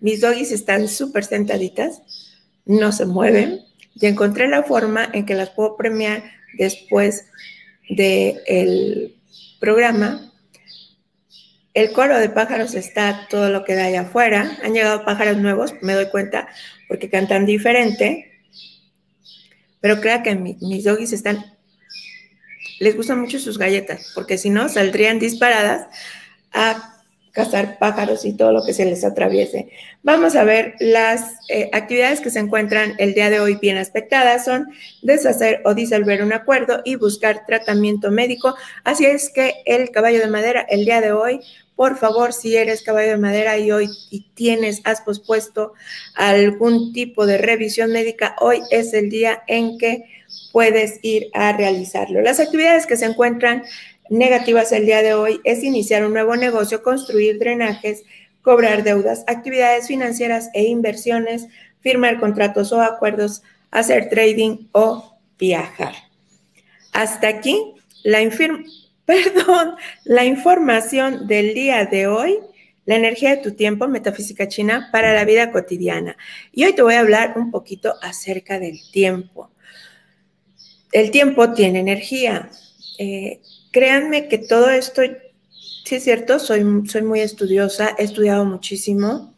mis 0.00 0.20
doggies 0.20 0.52
están 0.52 0.86
súper 0.86 1.24
sentaditas, 1.24 2.02
no 2.66 2.92
se 2.92 3.06
mueven. 3.06 3.60
Y 3.94 4.06
encontré 4.06 4.46
la 4.48 4.62
forma 4.62 5.08
en 5.12 5.24
que 5.24 5.34
las 5.34 5.50
puedo 5.50 5.76
premiar 5.76 6.22
después 6.58 7.26
del 7.88 9.16
programa. 9.58 10.32
El 11.72 11.92
coro 11.92 12.18
de 12.18 12.28
pájaros 12.28 12.74
está 12.74 13.26
todo 13.30 13.48
lo 13.48 13.64
que 13.64 13.74
da 13.74 13.84
allá 13.84 14.02
afuera. 14.02 14.58
Han 14.62 14.74
llegado 14.74 15.04
pájaros 15.04 15.38
nuevos, 15.38 15.74
me 15.80 15.94
doy 15.94 16.08
cuenta, 16.10 16.48
porque 16.88 17.08
cantan 17.08 17.46
diferente. 17.46 18.32
Pero 19.80 20.00
crea 20.00 20.22
que 20.22 20.34
mis 20.34 20.84
doggies 20.84 21.12
están, 21.12 21.44
les 22.80 22.96
gustan 22.96 23.20
mucho 23.20 23.38
sus 23.38 23.58
galletas, 23.58 24.12
porque 24.14 24.36
si 24.36 24.50
no, 24.50 24.68
saldrían 24.68 25.18
disparadas 25.18 25.86
a 26.52 26.95
cazar 27.36 27.78
pájaros 27.78 28.24
y 28.24 28.32
todo 28.32 28.50
lo 28.50 28.64
que 28.64 28.72
se 28.72 28.86
les 28.86 29.04
atraviese. 29.04 29.68
Vamos 30.02 30.36
a 30.36 30.44
ver 30.44 30.74
las 30.80 31.34
eh, 31.50 31.68
actividades 31.74 32.22
que 32.22 32.30
se 32.30 32.38
encuentran 32.38 32.94
el 32.96 33.12
día 33.12 33.28
de 33.28 33.40
hoy 33.40 33.56
bien 33.56 33.76
aspectadas. 33.76 34.46
Son 34.46 34.68
deshacer 35.02 35.60
o 35.66 35.74
disolver 35.74 36.22
un 36.22 36.32
acuerdo 36.32 36.80
y 36.82 36.96
buscar 36.96 37.44
tratamiento 37.46 38.10
médico. 38.10 38.56
Así 38.84 39.04
es 39.04 39.28
que 39.28 39.52
el 39.66 39.90
caballo 39.90 40.20
de 40.20 40.28
madera 40.28 40.66
el 40.70 40.86
día 40.86 41.02
de 41.02 41.12
hoy, 41.12 41.40
por 41.74 41.98
favor, 41.98 42.32
si 42.32 42.56
eres 42.56 42.82
caballo 42.82 43.10
de 43.10 43.18
madera 43.18 43.58
y 43.58 43.70
hoy 43.70 43.90
y 44.10 44.30
tienes, 44.32 44.80
has 44.84 45.02
pospuesto 45.02 45.74
algún 46.14 46.94
tipo 46.94 47.26
de 47.26 47.36
revisión 47.36 47.92
médica, 47.92 48.34
hoy 48.40 48.62
es 48.70 48.94
el 48.94 49.10
día 49.10 49.42
en 49.46 49.76
que 49.76 50.04
puedes 50.52 51.00
ir 51.02 51.28
a 51.34 51.52
realizarlo. 51.52 52.22
Las 52.22 52.40
actividades 52.40 52.86
que 52.86 52.96
se 52.96 53.04
encuentran 53.04 53.62
negativas 54.10 54.72
el 54.72 54.86
día 54.86 55.02
de 55.02 55.14
hoy 55.14 55.40
es 55.44 55.62
iniciar 55.62 56.04
un 56.04 56.12
nuevo 56.12 56.36
negocio, 56.36 56.82
construir 56.82 57.38
drenajes, 57.38 58.04
cobrar 58.42 58.84
deudas, 58.84 59.24
actividades 59.26 59.88
financieras 59.88 60.50
e 60.54 60.64
inversiones, 60.64 61.48
firmar 61.80 62.20
contratos 62.20 62.72
o 62.72 62.80
acuerdos, 62.80 63.42
hacer 63.70 64.08
trading 64.08 64.68
o 64.72 65.18
viajar. 65.38 65.94
Hasta 66.92 67.28
aquí 67.28 67.74
la, 68.04 68.18
perdón, 69.04 69.74
la 70.04 70.24
información 70.24 71.26
del 71.26 71.54
día 71.54 71.84
de 71.86 72.06
hoy, 72.06 72.38
la 72.84 72.94
energía 72.94 73.30
de 73.30 73.42
tu 73.42 73.52
tiempo, 73.54 73.88
metafísica 73.88 74.46
china 74.46 74.90
para 74.92 75.12
la 75.12 75.24
vida 75.24 75.50
cotidiana. 75.50 76.16
Y 76.52 76.64
hoy 76.64 76.72
te 76.72 76.82
voy 76.82 76.94
a 76.94 77.00
hablar 77.00 77.34
un 77.36 77.50
poquito 77.50 77.94
acerca 78.00 78.60
del 78.60 78.78
tiempo. 78.92 79.50
El 80.92 81.10
tiempo 81.10 81.52
tiene 81.52 81.80
energía. 81.80 82.48
Eh, 82.98 83.40
créanme 83.76 84.26
que 84.28 84.38
todo 84.38 84.70
esto, 84.70 85.02
sí 85.84 85.96
es 85.96 86.02
cierto, 86.02 86.38
soy, 86.38 86.64
soy 86.88 87.02
muy 87.02 87.20
estudiosa, 87.20 87.94
he 87.98 88.04
estudiado 88.04 88.46
muchísimo 88.46 89.34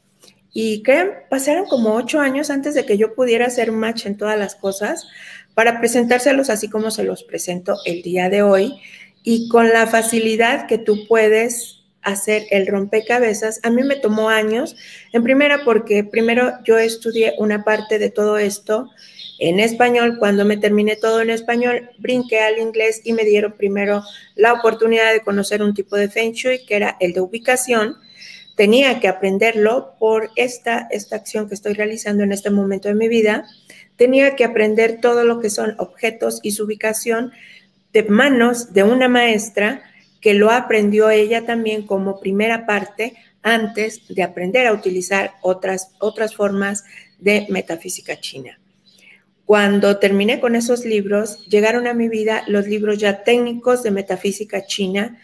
y 0.53 0.85
crean, 0.85 1.11
pasaron 1.29 1.67
como 1.67 1.97
ocho 1.97 2.21
años 2.21 2.49
antes 2.49 2.77
de 2.77 2.87
que 2.87 2.97
yo 2.97 3.17
pudiera 3.17 3.47
hacer 3.47 3.73
match 3.73 4.07
en 4.07 4.17
todas 4.17 4.39
las 4.39 4.55
cosas 4.55 5.09
para 5.55 5.81
presentárselos 5.81 6.51
así 6.51 6.71
como 6.71 6.93
se 6.93 7.03
los 7.03 7.25
presento 7.25 7.79
el 7.85 8.03
día 8.03 8.31
de 8.31 8.43
hoy 8.43 8.81
y 9.25 9.49
con 9.49 9.71
la 9.71 9.89
facilidad 9.89 10.69
que 10.69 10.79
tú 10.79 11.09
puedes 11.09 11.81
hacer 12.03 12.47
el 12.53 12.69
rompecabezas. 12.69 13.59
A 13.65 13.71
mí 13.71 13.83
me 13.83 13.97
tomó 13.97 14.29
años, 14.29 14.77
en 15.13 15.25
primera 15.25 15.65
porque 15.65 16.05
primero 16.05 16.53
yo 16.65 16.79
estudié 16.79 17.35
una 17.39 17.65
parte 17.65 17.99
de 17.99 18.11
todo 18.11 18.39
esto 18.39 18.89
en 19.39 19.61
español. 19.61 20.17
Cuando 20.19 20.45
me 20.45 20.57
terminé 20.57 20.97
todo 20.97 21.21
en 21.21 21.31
español, 21.31 21.91
brinqué 21.99 22.41
al 22.41 22.59
inglés 22.59 23.01
y 23.05 23.13
me 23.13 23.25
dieron 23.25 23.53
primero 23.53 24.03
la 24.35 24.53
oportunidad 24.53 25.13
de 25.13 25.21
conocer 25.21 25.63
un 25.63 25.75
tipo 25.75 25.97
de 25.97 26.09
Feng 26.09 26.33
Shui, 26.33 26.65
que 26.67 26.77
era 26.77 26.97
el 27.01 27.13
de 27.13 27.21
ubicación. 27.21 27.97
Tenía 28.57 29.01
que 29.01 29.09
aprenderlo 29.09 29.95
por 29.99 30.31
esta, 30.37 30.89
esta 30.91 31.17
acción 31.17 31.49
que 31.49 31.55
estoy 31.55 31.75
realizando 31.75 32.25
en 32.25 32.33
este 32.33 32.51
momento 32.51 32.89
de 32.89 32.95
mi 32.95 33.09
vida. 33.09 33.47
Tenía 33.97 34.35
que 34.37 34.45
aprender 34.45 35.01
todo 35.01 35.25
lo 35.25 35.41
que 35.41 35.51
son 35.51 35.75
objetos 35.79 36.41
y 36.43 36.53
su 36.53 36.65
ubicación 36.65 37.33
de 37.93 38.03
manos 38.03 38.73
de 38.73 38.83
una 38.83 39.09
maestra 39.09 39.83
que 40.21 40.35
lo 40.35 40.51
aprendió 40.51 41.11
ella 41.11 41.47
también 41.47 41.87
como 41.87 42.21
primera 42.21 42.67
parte 42.67 43.15
antes 43.43 44.03
de 44.09 44.23
aprender 44.23 44.67
a 44.67 44.73
utilizar 44.73 45.35
otras, 45.43 45.93
otras 46.01 46.35
formas 46.35 46.85
de 47.19 47.47
metafísica 47.49 48.19
china. 48.21 48.59
Cuando 49.49 49.99
terminé 49.99 50.39
con 50.39 50.55
esos 50.55 50.85
libros, 50.85 51.45
llegaron 51.47 51.89
a 51.89 51.95
mi 51.95 52.09
vida 52.09 52.45
los 52.47 52.69
libros 52.69 52.99
ya 52.99 53.25
técnicos 53.25 53.83
de 53.83 53.91
metafísica 53.91 54.65
china 54.65 55.19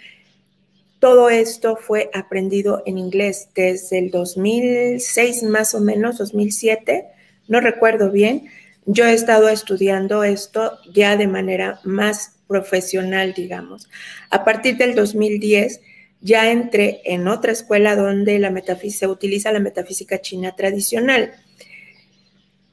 todo 1.04 1.28
esto 1.28 1.76
fue 1.76 2.08
aprendido 2.14 2.82
en 2.86 2.96
inglés 2.96 3.50
desde 3.54 3.98
el 3.98 4.10
2006 4.10 5.42
más 5.42 5.74
o 5.74 5.80
menos, 5.80 6.16
2007, 6.16 7.04
no 7.46 7.60
recuerdo 7.60 8.10
bien. 8.10 8.48
Yo 8.86 9.04
he 9.04 9.12
estado 9.12 9.50
estudiando 9.50 10.24
esto 10.24 10.78
ya 10.94 11.18
de 11.18 11.26
manera 11.26 11.78
más 11.84 12.36
profesional, 12.48 13.34
digamos. 13.34 13.86
A 14.30 14.44
partir 14.44 14.78
del 14.78 14.94
2010 14.94 15.82
ya 16.22 16.50
entré 16.50 17.02
en 17.04 17.28
otra 17.28 17.52
escuela 17.52 17.96
donde 17.96 18.38
la 18.38 18.50
se 18.88 19.06
utiliza 19.06 19.52
la 19.52 19.60
metafísica 19.60 20.22
china 20.22 20.56
tradicional. 20.56 21.34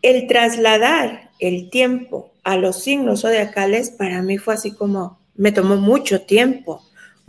El 0.01 0.27
trasladar 0.27 1.31
el 1.42 1.70
tiempo 1.70 2.34
a 2.44 2.56
los 2.56 2.82
signos 2.82 3.22
zodiacales 3.22 3.90
para 3.90 4.22
mí 4.22 4.38
fue 4.38 4.54
así 4.54 4.72
como, 4.72 5.20
me 5.36 5.52
tomó 5.52 5.76
mucho 5.76 6.22
tiempo 6.22 6.82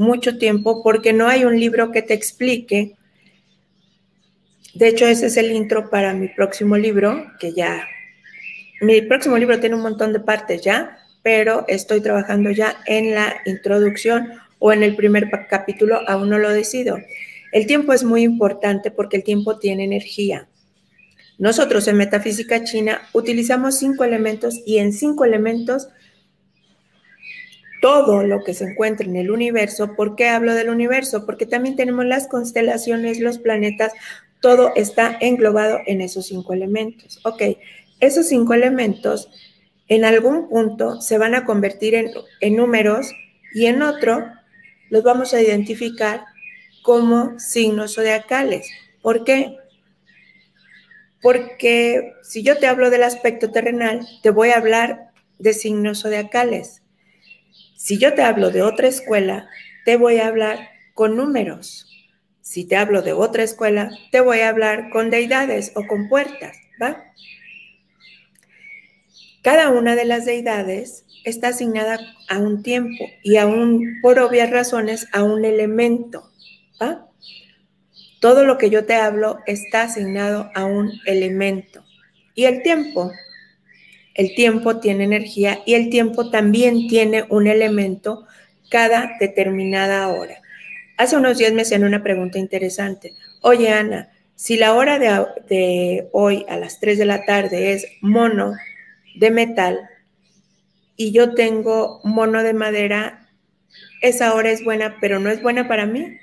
mucho 0.03 0.39
tiempo 0.39 0.83
porque 0.83 1.13
no 1.13 1.29
hay 1.29 1.45
un 1.45 1.59
libro 1.59 1.93
que 1.93 2.03
te 2.03 2.15
explique. 2.15 2.97
De 4.75 4.89
hecho, 4.89 5.07
ese 5.07 5.27
es 5.27 5.37
el 5.37 5.53
intro 5.53 5.91
para 5.91 6.13
mi 6.13 6.29
próximo 6.29 6.77
libro, 6.77 7.27
que 7.39 7.53
ya, 7.53 7.87
mi 8.81 9.01
próximo 9.03 9.39
libro 9.39 9.61
tiene 9.61 9.77
un 9.77 9.83
montón 9.83 10.13
de 10.13 10.21
partes 10.21 10.63
ya, 10.63 10.99
pero 11.23 11.65
estoy 11.69 12.01
trabajando 12.01 12.51
ya 12.51 12.77
en 12.87 13.15
la 13.15 13.35
introducción 13.47 14.33
o 14.59 14.73
en 14.73 14.83
el 14.83 14.97
primer 14.97 15.31
capítulo, 15.49 16.01
aún 16.09 16.31
no 16.31 16.39
lo 16.39 16.51
decido. 16.51 16.99
El 17.53 17.67
tiempo 17.67 17.93
es 17.93 18.03
muy 18.03 18.23
importante 18.23 18.91
porque 18.91 19.19
el 19.19 19.25
tiempo 19.25 19.59
tiene 19.59 19.85
energía. 19.85 20.49
Nosotros 21.43 21.89
en 21.89 21.97
Metafísica 21.97 22.63
China 22.63 23.03
utilizamos 23.13 23.75
cinco 23.75 24.05
elementos 24.05 24.61
y 24.65 24.79
en 24.79 24.93
cinco 24.93 25.25
elementos 25.25 25.89
todo 27.81 28.23
lo 28.23 28.45
que 28.45 28.55
se 28.55 28.63
encuentra 28.63 29.09
en 29.09 29.17
el 29.17 29.29
universo. 29.29 29.97
¿Por 29.97 30.15
qué 30.15 30.29
hablo 30.29 30.55
del 30.55 30.69
universo? 30.69 31.27
Porque 31.27 31.45
también 31.45 31.75
tenemos 31.75 32.05
las 32.07 32.29
constelaciones, 32.29 33.19
los 33.19 33.41
planetas, 33.41 33.93
todo 34.41 34.71
está 34.77 35.19
englobado 35.21 35.81
en 35.87 36.01
esos 36.01 36.27
cinco 36.27 36.53
elementos. 36.53 37.19
Ok, 37.25 37.43
esos 37.99 38.29
cinco 38.29 38.55
elementos 38.55 39.29
en 39.89 40.05
algún 40.05 40.49
punto 40.49 41.01
se 41.01 41.19
van 41.19 41.35
a 41.35 41.45
convertir 41.45 41.97
en, 41.97 42.13
en 42.39 42.55
números 42.55 43.11
y 43.53 43.67
en 43.67 43.83
otro 43.83 44.27
los 44.91 45.03
vamos 45.03 45.35
a 45.35 45.43
identificar 45.43 46.23
como 46.85 47.37
signos 47.41 47.97
zodiacales. 47.97 48.71
¿Por 49.03 49.25
qué? 49.25 49.59
Porque 51.23 52.15
si 52.23 52.43
yo 52.43 52.59
te 52.59 52.67
hablo 52.67 52.91
del 52.91 53.05
aspecto 53.05 53.51
terrenal, 53.51 54.07
te 54.23 54.31
voy 54.31 54.51
a 54.51 54.59
hablar 54.59 55.13
de 55.39 55.55
signos 55.55 56.03
zodiacales. 56.03 56.83
Si 57.77 57.99
yo 57.99 58.15
te 58.15 58.23
hablo 58.23 58.51
de 58.51 58.63
otra 58.63 58.89
escuela, 58.89 59.49
te 59.85 59.97
voy 59.97 60.19
a 60.19 60.27
hablar 60.27 60.69
con 60.95 61.17
números. 61.17 61.89
Si 62.41 62.65
te 62.65 62.77
hablo 62.77 63.03
de 63.03 63.13
otra 63.13 63.45
escuela, 63.45 63.91
te 64.11 64.21
voy 64.21 64.41
a 64.41 64.49
hablar 64.49 64.91
con 64.91 65.11
deidades 65.11 65.73
o 65.77 65.87
con 65.87 66.09
puertas, 66.09 66.57
¿va? 66.81 67.05
Cada 69.43 69.71
una 69.71 69.97
de 69.97 70.05
las 70.05 70.25
deidades 70.25 71.05
está 71.25 71.49
asignada 71.49 71.99
a 72.29 72.39
un 72.39 72.63
tiempo 72.63 73.05
y 73.23 73.37
aún, 73.37 73.99
por 74.03 74.19
obvias 74.19 74.51
razones, 74.51 75.09
a 75.13 75.23
un 75.23 75.45
elemento, 75.45 76.31
¿va? 76.81 77.09
Todo 78.23 78.47
lo 78.47 78.57
que 78.57 78.71
yo 78.71 78.87
te 78.87 78.95
hablo 78.95 79.41
está 79.47 79.83
asignado 79.83 80.51
a 80.55 80.65
un 80.65 80.91
elemento. 81.05 81.85
Y 82.35 82.47
el 82.47 82.63
tiempo 82.63 83.13
el 84.15 84.35
tiempo 84.35 84.79
tiene 84.79 85.05
energía 85.05 85.61
y 85.65 85.75
el 85.75 85.89
tiempo 85.89 86.31
también 86.31 86.87
tiene 86.89 87.25
un 87.29 87.47
elemento 87.47 88.27
cada 88.71 89.17
determinada 89.19 90.09
hora. 90.09 90.37
Hace 90.99 91.17
unos 91.17 91.39
días 91.39 91.53
me 91.53 91.63
hacían 91.63 91.85
una 91.85 92.03
pregunta 92.03 92.39
interesante. 92.39 93.15
Oye, 93.41 93.71
Ana, 93.71 94.11
si 94.35 94.57
la 94.57 94.75
hora 94.75 94.99
de, 94.99 96.09
hoy 96.13 96.45
a 96.49 96.57
las 96.57 96.79
3 96.81 96.99
de 96.99 97.07
la 97.07 97.25
tarde 97.25 97.73
es 97.73 97.87
mono 98.01 98.55
de 99.15 99.31
metal 99.31 99.81
y 100.97 101.13
yo 101.13 101.35
tengo 101.35 102.01
mono 102.05 102.43
de 102.43 102.53
madera, 102.53 103.31
esa 104.03 104.35
hora 104.35 104.51
es 104.51 104.63
buena, 104.63 104.99
pero 105.01 105.21
no 105.21 105.31
es 105.31 105.43
buena 105.43 105.69
para 105.69 105.87
mí. 105.87 106.19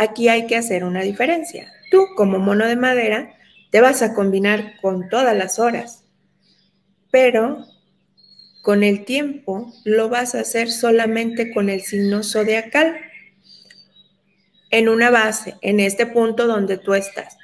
Aquí 0.00 0.28
hay 0.28 0.46
que 0.46 0.56
hacer 0.56 0.82
una 0.82 1.02
diferencia. 1.02 1.72
Tú, 1.90 2.06
como 2.16 2.38
mono 2.38 2.66
de 2.66 2.76
madera, 2.76 3.34
te 3.70 3.80
vas 3.80 4.02
a 4.02 4.14
combinar 4.14 4.80
con 4.80 5.08
todas 5.08 5.36
las 5.36 5.58
horas 5.58 6.00
pero 7.10 7.66
con 8.62 8.82
el 8.82 9.04
tiempo 9.04 9.72
lo 9.84 10.08
vas 10.08 10.34
a 10.34 10.40
hacer 10.40 10.70
solamente 10.70 11.52
con 11.52 11.70
el 11.70 11.82
signo 11.82 12.22
zodiacal 12.22 12.96
en 14.70 14.88
una 14.88 15.10
base, 15.10 15.56
en 15.62 15.80
este 15.80 16.06
punto 16.06 16.46
donde 16.46 16.78
tú 16.78 16.94
estás. 16.94 17.36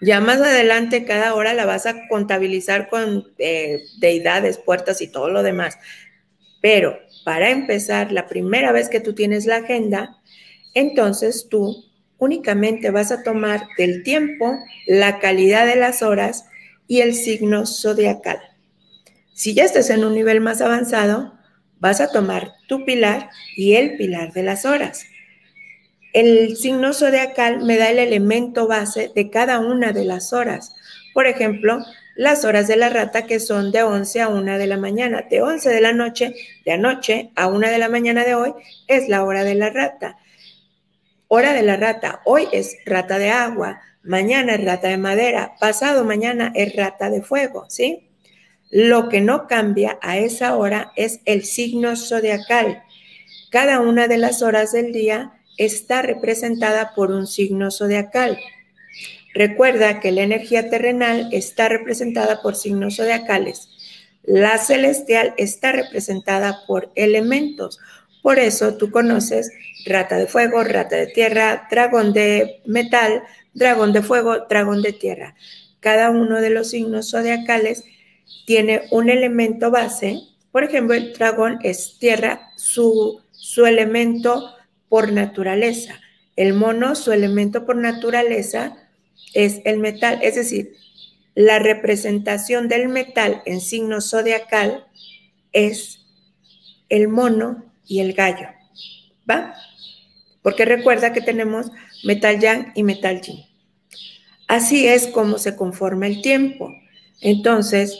Ya 0.00 0.20
más 0.20 0.40
adelante 0.40 1.04
cada 1.04 1.34
hora 1.34 1.52
la 1.54 1.66
vas 1.66 1.86
a 1.86 2.08
contabilizar 2.08 2.88
con 2.88 3.32
eh, 3.38 3.82
deidades, 3.98 4.58
puertas 4.58 5.00
y 5.02 5.08
todo 5.08 5.28
lo 5.28 5.42
demás. 5.42 5.78
Pero 6.60 6.98
para 7.24 7.50
empezar, 7.50 8.10
la 8.10 8.26
primera 8.26 8.72
vez 8.72 8.88
que 8.88 9.00
tú 9.00 9.14
tienes 9.14 9.46
la 9.46 9.56
agenda, 9.56 10.16
entonces 10.74 11.48
tú 11.50 11.84
únicamente 12.22 12.92
vas 12.92 13.10
a 13.10 13.24
tomar 13.24 13.66
del 13.76 14.04
tiempo, 14.04 14.56
la 14.86 15.18
calidad 15.18 15.66
de 15.66 15.74
las 15.74 16.02
horas 16.02 16.44
y 16.86 17.00
el 17.00 17.14
signo 17.14 17.66
zodiacal. 17.66 18.38
Si 19.34 19.54
ya 19.54 19.64
estás 19.64 19.90
en 19.90 20.04
un 20.04 20.14
nivel 20.14 20.40
más 20.40 20.60
avanzado, 20.60 21.34
vas 21.80 22.00
a 22.00 22.12
tomar 22.12 22.52
tu 22.68 22.84
pilar 22.84 23.28
y 23.56 23.74
el 23.74 23.96
pilar 23.96 24.32
de 24.32 24.44
las 24.44 24.64
horas. 24.64 25.04
El 26.12 26.56
signo 26.56 26.92
zodiacal 26.92 27.64
me 27.64 27.76
da 27.76 27.90
el 27.90 27.98
elemento 27.98 28.68
base 28.68 29.10
de 29.12 29.28
cada 29.28 29.58
una 29.58 29.90
de 29.92 30.04
las 30.04 30.32
horas. 30.32 30.76
Por 31.14 31.26
ejemplo, 31.26 31.84
las 32.14 32.44
horas 32.44 32.68
de 32.68 32.76
la 32.76 32.88
rata 32.88 33.26
que 33.26 33.40
son 33.40 33.72
de 33.72 33.82
11 33.82 34.20
a 34.20 34.28
1 34.28 34.58
de 34.58 34.66
la 34.68 34.76
mañana. 34.76 35.26
De 35.28 35.42
11 35.42 35.70
de 35.70 35.80
la 35.80 35.92
noche, 35.92 36.36
de 36.64 36.70
anoche 36.70 37.32
a 37.34 37.48
1 37.48 37.68
de 37.68 37.78
la 37.78 37.88
mañana 37.88 38.22
de 38.22 38.36
hoy 38.36 38.52
es 38.86 39.08
la 39.08 39.24
hora 39.24 39.42
de 39.42 39.56
la 39.56 39.70
rata. 39.70 40.18
Hora 41.34 41.54
de 41.54 41.62
la 41.62 41.78
rata, 41.78 42.20
hoy 42.26 42.46
es 42.52 42.76
rata 42.84 43.18
de 43.18 43.30
agua, 43.30 43.80
mañana 44.02 44.56
es 44.56 44.64
rata 44.66 44.88
de 44.88 44.98
madera, 44.98 45.54
pasado 45.58 46.04
mañana 46.04 46.52
es 46.54 46.76
rata 46.76 47.08
de 47.08 47.22
fuego, 47.22 47.64
¿sí? 47.70 48.10
Lo 48.70 49.08
que 49.08 49.22
no 49.22 49.46
cambia 49.46 49.98
a 50.02 50.18
esa 50.18 50.54
hora 50.58 50.92
es 50.94 51.20
el 51.24 51.44
signo 51.44 51.96
zodiacal. 51.96 52.82
Cada 53.50 53.80
una 53.80 54.08
de 54.08 54.18
las 54.18 54.42
horas 54.42 54.72
del 54.72 54.92
día 54.92 55.32
está 55.56 56.02
representada 56.02 56.92
por 56.94 57.10
un 57.10 57.26
signo 57.26 57.70
zodiacal. 57.70 58.38
Recuerda 59.32 60.00
que 60.00 60.12
la 60.12 60.24
energía 60.24 60.68
terrenal 60.68 61.30
está 61.32 61.70
representada 61.70 62.42
por 62.42 62.56
signos 62.56 62.96
zodiacales. 62.96 63.70
La 64.22 64.58
celestial 64.58 65.32
está 65.38 65.72
representada 65.72 66.60
por 66.66 66.92
elementos. 66.94 67.80
Por 68.22 68.38
eso 68.38 68.76
tú 68.76 68.90
conoces 68.90 69.50
rata 69.84 70.16
de 70.16 70.26
fuego, 70.26 70.62
rata 70.62 70.96
de 70.96 71.08
tierra, 71.08 71.66
dragón 71.70 72.12
de 72.12 72.62
metal, 72.64 73.22
dragón 73.52 73.92
de 73.92 74.02
fuego, 74.02 74.46
dragón 74.48 74.80
de 74.80 74.92
tierra. 74.92 75.34
Cada 75.80 76.10
uno 76.10 76.40
de 76.40 76.50
los 76.50 76.70
signos 76.70 77.10
zodiacales 77.10 77.84
tiene 78.46 78.82
un 78.90 79.10
elemento 79.10 79.70
base, 79.70 80.20
por 80.52 80.64
ejemplo, 80.64 80.94
el 80.94 81.14
dragón 81.14 81.58
es 81.62 81.98
tierra, 81.98 82.50
su, 82.56 83.22
su 83.30 83.64
elemento 83.64 84.54
por 84.88 85.10
naturaleza. 85.10 85.98
El 86.36 86.52
mono, 86.52 86.94
su 86.94 87.10
elemento 87.10 87.64
por 87.64 87.76
naturaleza 87.76 88.76
es 89.34 89.62
el 89.64 89.78
metal, 89.78 90.18
es 90.22 90.34
decir, 90.34 90.74
la 91.34 91.58
representación 91.58 92.68
del 92.68 92.88
metal 92.88 93.42
en 93.46 93.62
signo 93.62 94.02
zodiacal 94.02 94.86
es 95.52 96.00
el 96.90 97.08
mono 97.08 97.71
y 97.92 98.00
el 98.00 98.14
gallo, 98.14 98.48
¿va? 99.30 99.54
Porque 100.40 100.64
recuerda 100.64 101.12
que 101.12 101.20
tenemos 101.20 101.70
metal 102.04 102.40
yang 102.40 102.72
y 102.74 102.82
metal 102.84 103.20
yin. 103.20 103.44
Así 104.48 104.88
es 104.88 105.08
como 105.08 105.36
se 105.36 105.56
conforma 105.56 106.06
el 106.06 106.22
tiempo. 106.22 106.72
Entonces, 107.20 107.98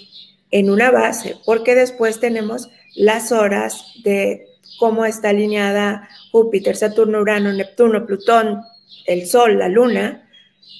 en 0.51 0.71
una 0.71 0.91
base, 0.91 1.37
porque 1.45 1.75
después 1.75 2.21
tenemos 2.21 2.71
las 2.95 3.33
horas 3.33 3.85
de 4.03 4.47
cómo 4.79 5.05
está 5.05 5.29
alineada 5.29 6.09
Júpiter, 6.31 6.75
Saturno, 6.75 7.21
Urano, 7.21 7.53
Neptuno, 7.53 8.07
Plutón, 8.07 8.63
el 9.07 9.27
Sol, 9.27 9.59
la 9.59 9.69
Luna, 9.69 10.27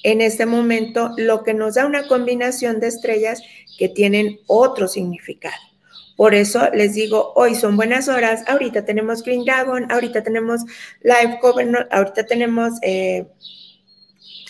en 0.01 0.21
este 0.21 0.47
momento 0.47 1.11
lo 1.17 1.43
que 1.43 1.53
nos 1.53 1.75
da 1.75 1.85
una 1.85 2.07
combinación 2.07 2.79
de 2.79 2.87
estrellas 2.87 3.43
que 3.77 3.89
tienen 3.89 4.39
otro 4.47 4.87
significado. 4.87 5.72
Por 6.15 6.35
eso 6.35 6.69
les 6.73 6.93
digo, 6.93 7.33
hoy 7.35 7.55
son 7.55 7.75
buenas 7.75 8.07
horas, 8.07 8.43
ahorita 8.47 8.85
tenemos 8.85 9.23
Green 9.23 9.45
Dragon, 9.45 9.91
ahorita 9.91 10.23
tenemos 10.23 10.61
Live 11.01 11.39
Covenant, 11.41 11.91
ahorita 11.91 12.25
tenemos, 12.25 12.73
eh, 12.83 13.25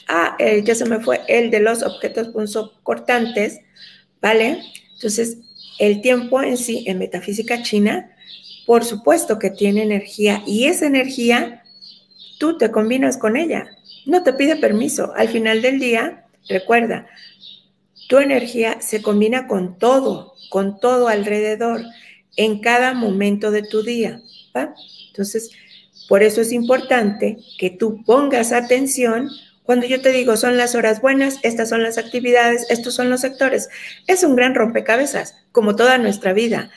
ah, 0.08 0.36
eh, 0.40 0.62
ya 0.64 0.76
se 0.76 0.86
me 0.86 1.00
fue, 1.00 1.22
el 1.28 1.52
de 1.52 1.62
los 1.62 1.84
objetos 1.84 2.30
cortantes, 2.84 3.60
¿vale? 4.22 4.62
Entonces, 4.96 5.38
el 5.80 6.02
tiempo 6.02 6.42
en 6.42 6.58
sí, 6.58 6.84
en 6.88 7.00
metafísica 7.00 7.64
china, 7.64 8.12
por 8.66 8.84
supuesto 8.84 9.40
que 9.40 9.50
tiene 9.50 9.84
energía 9.84 10.44
y 10.46 10.66
esa 10.66 10.86
energía 10.86 11.64
tú 12.40 12.58
te 12.58 12.72
combinas 12.72 13.18
con 13.18 13.38
ella. 13.38 13.68
No 14.06 14.24
te 14.24 14.34
pide 14.34 14.58
permiso. 14.58 15.14
Al 15.16 15.30
final 15.30 15.62
del 15.62 15.80
día, 15.80 16.26
recuerda, 16.50 17.08
tu 18.14 18.20
energía 18.20 18.78
se 18.80 19.02
combina 19.02 19.48
con 19.48 19.80
todo, 19.80 20.36
con 20.52 20.80
todo 20.80 21.08
alrededor, 21.08 21.82
en 22.36 22.60
cada 22.60 22.94
momento 22.94 23.50
de 23.50 23.64
tu 23.64 23.82
día. 23.82 24.22
Entonces, 25.08 25.50
por 26.08 26.22
eso 26.22 26.40
es 26.40 26.52
importante 26.52 27.40
que 27.58 27.72
tú 27.72 28.04
pongas 28.06 28.52
atención 28.52 29.32
cuando 29.64 29.88
yo 29.88 30.00
te 30.00 30.12
digo 30.12 30.38
son 30.38 30.58
las 30.58 30.76
horas 30.76 31.02
buenas, 31.02 31.40
estas 31.42 31.70
son 31.70 31.82
las 31.82 31.98
actividades, 31.98 32.68
estos 32.70 32.94
son 32.94 33.10
los 33.10 33.22
sectores. 33.22 33.68
Es 34.06 34.24
un 34.24 34.36
gran 34.36 34.54
rompecabezas, 34.54 35.34
como 35.52 35.76
toda 35.76 35.98
nuestra 35.98 36.34
vida. 36.34 36.70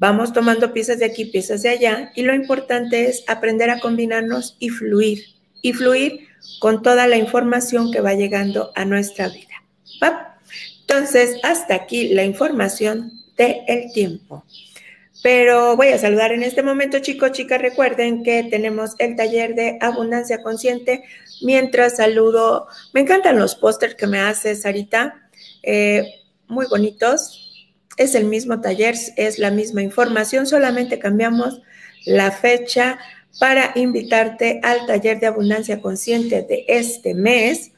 Vamos 0.00 0.32
tomando 0.32 0.72
piezas 0.72 0.98
de 0.98 1.04
aquí, 1.04 1.26
piezas 1.26 1.62
de 1.62 1.68
allá, 1.68 2.10
y 2.16 2.22
lo 2.24 2.34
importante 2.34 3.08
es 3.08 3.22
aprender 3.28 3.70
a 3.70 3.78
combinarnos 3.78 4.56
y 4.58 4.70
fluir, 4.70 5.26
y 5.62 5.74
fluir 5.74 6.26
con 6.58 6.82
toda 6.82 7.06
la 7.06 7.18
información 7.18 7.92
que 7.92 8.00
va 8.00 8.14
llegando 8.14 8.72
a 8.74 8.84
nuestra 8.84 9.28
vida. 9.28 9.62
Entonces, 10.88 11.36
hasta 11.42 11.74
aquí 11.74 12.08
la 12.08 12.24
información 12.24 13.12
del 13.36 13.56
el 13.66 13.92
tiempo. 13.92 14.44
Pero 15.22 15.76
voy 15.76 15.88
a 15.88 15.98
saludar 15.98 16.30
en 16.32 16.44
este 16.44 16.62
momento, 16.62 17.00
chicos, 17.00 17.32
chicas, 17.32 17.60
recuerden 17.60 18.22
que 18.22 18.44
tenemos 18.44 18.92
el 18.98 19.16
taller 19.16 19.56
de 19.56 19.78
abundancia 19.80 20.42
consciente. 20.42 21.02
Mientras 21.42 21.96
saludo, 21.96 22.68
me 22.92 23.00
encantan 23.00 23.38
los 23.38 23.56
pósters 23.56 23.96
que 23.96 24.06
me 24.06 24.20
hace 24.20 24.54
Sarita, 24.54 25.28
eh, 25.64 26.04
muy 26.46 26.66
bonitos. 26.66 27.68
Es 27.96 28.14
el 28.14 28.26
mismo 28.26 28.60
taller, 28.60 28.94
es 29.16 29.38
la 29.40 29.50
misma 29.50 29.82
información, 29.82 30.46
solamente 30.46 30.98
cambiamos 31.00 31.62
la 32.04 32.30
fecha 32.30 32.98
para 33.40 33.72
invitarte 33.74 34.60
al 34.62 34.86
taller 34.86 35.18
de 35.18 35.26
abundancia 35.26 35.80
consciente 35.80 36.42
de 36.42 36.66
este 36.68 37.14
mes 37.14 37.72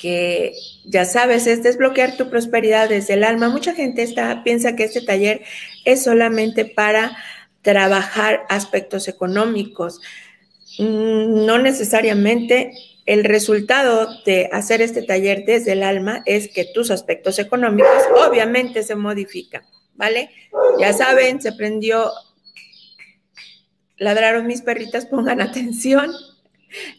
que 0.00 0.54
ya 0.84 1.04
sabes, 1.04 1.46
es 1.46 1.62
desbloquear 1.62 2.16
tu 2.16 2.30
prosperidad 2.30 2.88
desde 2.88 3.14
el 3.14 3.24
alma. 3.24 3.48
Mucha 3.48 3.74
gente 3.74 4.02
está, 4.02 4.42
piensa 4.42 4.76
que 4.76 4.84
este 4.84 5.02
taller 5.02 5.42
es 5.84 6.02
solamente 6.02 6.64
para 6.64 7.16
trabajar 7.62 8.44
aspectos 8.48 9.08
económicos. 9.08 10.00
Mm, 10.78 11.44
no 11.44 11.58
necesariamente 11.58 12.72
el 13.06 13.24
resultado 13.24 14.08
de 14.24 14.48
hacer 14.52 14.80
este 14.80 15.02
taller 15.02 15.44
desde 15.44 15.72
el 15.72 15.82
alma 15.82 16.22
es 16.26 16.48
que 16.48 16.64
tus 16.64 16.90
aspectos 16.90 17.38
económicos 17.38 17.90
obviamente 18.26 18.82
se 18.82 18.94
modifican, 18.94 19.62
¿vale? 19.94 20.30
Ya 20.78 20.92
saben, 20.92 21.42
se 21.42 21.52
prendió, 21.52 22.10
ladraron 23.96 24.46
mis 24.46 24.62
perritas, 24.62 25.06
pongan 25.06 25.40
atención. 25.40 26.10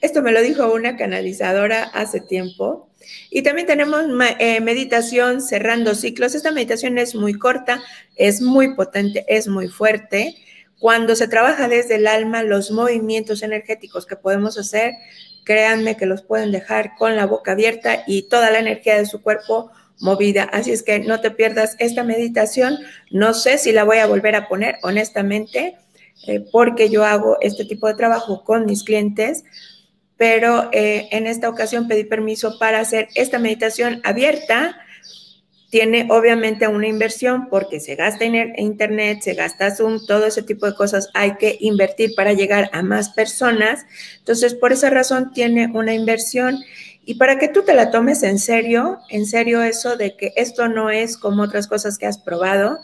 Esto 0.01 0.21
me 0.21 0.31
lo 0.31 0.41
dijo 0.41 0.71
una 0.73 0.97
canalizadora 0.97 1.83
hace 1.83 2.19
tiempo 2.21 2.89
y 3.29 3.41
también 3.41 3.67
tenemos 3.67 4.03
eh, 4.39 4.61
meditación 4.61 5.41
cerrando 5.41 5.95
ciclos. 5.95 6.35
Esta 6.35 6.51
meditación 6.51 6.97
es 6.97 7.15
muy 7.15 7.33
corta, 7.33 7.81
es 8.15 8.41
muy 8.41 8.75
potente, 8.75 9.25
es 9.27 9.47
muy 9.47 9.67
fuerte. 9.67 10.35
Cuando 10.79 11.15
se 11.15 11.27
trabaja 11.27 11.67
desde 11.67 11.95
el 11.95 12.07
alma, 12.07 12.43
los 12.43 12.71
movimientos 12.71 13.43
energéticos 13.43 14.05
que 14.05 14.15
podemos 14.15 14.57
hacer, 14.57 14.93
créanme 15.43 15.97
que 15.97 16.05
los 16.05 16.23
pueden 16.23 16.51
dejar 16.51 16.95
con 16.97 17.15
la 17.15 17.25
boca 17.25 17.53
abierta 17.53 18.03
y 18.07 18.23
toda 18.23 18.51
la 18.51 18.59
energía 18.59 18.97
de 18.97 19.05
su 19.05 19.21
cuerpo 19.21 19.71
movida. 19.99 20.43
Así 20.43 20.71
es 20.71 20.83
que 20.83 20.99
no 20.99 21.21
te 21.21 21.31
pierdas 21.31 21.75
esta 21.79 22.03
meditación. 22.03 22.79
No 23.11 23.33
sé 23.33 23.57
si 23.57 23.71
la 23.71 23.83
voy 23.83 23.97
a 23.97 24.07
volver 24.07 24.35
a 24.35 24.47
poner, 24.47 24.77
honestamente, 24.81 25.75
eh, 26.27 26.45
porque 26.51 26.89
yo 26.89 27.03
hago 27.05 27.37
este 27.41 27.65
tipo 27.65 27.87
de 27.87 27.95
trabajo 27.95 28.43
con 28.43 28.65
mis 28.65 28.83
clientes 28.83 29.43
pero 30.21 30.69
eh, 30.71 31.07
en 31.09 31.25
esta 31.25 31.49
ocasión 31.49 31.87
pedí 31.87 32.03
permiso 32.03 32.59
para 32.59 32.79
hacer 32.79 33.07
esta 33.15 33.39
meditación 33.39 34.01
abierta. 34.03 34.77
Tiene 35.71 36.05
obviamente 36.11 36.67
una 36.67 36.85
inversión 36.85 37.49
porque 37.49 37.79
se 37.79 37.95
gasta 37.95 38.25
internet, 38.25 39.21
se 39.23 39.33
gasta 39.33 39.75
Zoom, 39.75 40.05
todo 40.05 40.27
ese 40.27 40.43
tipo 40.43 40.67
de 40.67 40.75
cosas 40.75 41.09
hay 41.15 41.37
que 41.37 41.57
invertir 41.59 42.13
para 42.15 42.33
llegar 42.33 42.69
a 42.71 42.83
más 42.83 43.09
personas. 43.09 43.83
Entonces, 44.19 44.53
por 44.53 44.71
esa 44.71 44.91
razón 44.91 45.31
tiene 45.33 45.71
una 45.73 45.95
inversión. 45.95 46.59
Y 47.03 47.15
para 47.15 47.39
que 47.39 47.47
tú 47.47 47.63
te 47.63 47.73
la 47.73 47.89
tomes 47.89 48.21
en 48.21 48.37
serio, 48.37 48.99
en 49.09 49.25
serio 49.25 49.63
eso 49.63 49.97
de 49.97 50.15
que 50.15 50.33
esto 50.35 50.67
no 50.67 50.91
es 50.91 51.17
como 51.17 51.41
otras 51.41 51.65
cosas 51.65 51.97
que 51.97 52.05
has 52.05 52.19
probado, 52.19 52.77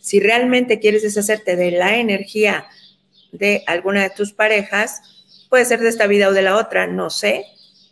si 0.00 0.20
realmente 0.20 0.78
quieres 0.78 1.02
deshacerte 1.02 1.54
de 1.54 1.72
la 1.72 1.98
energía 1.98 2.64
de 3.32 3.62
alguna 3.66 4.02
de 4.02 4.10
tus 4.10 4.32
parejas, 4.32 5.02
Puede 5.48 5.64
ser 5.64 5.80
de 5.80 5.88
esta 5.88 6.06
vida 6.06 6.28
o 6.28 6.32
de 6.32 6.42
la 6.42 6.56
otra, 6.56 6.86
no 6.86 7.10
sé. 7.10 7.44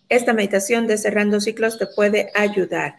Esta 0.08 0.32
meditación 0.32 0.86
de 0.86 0.98
cerrando 0.98 1.40
ciclos 1.40 1.78
te 1.78 1.86
puede 1.86 2.30
ayudar. 2.34 2.96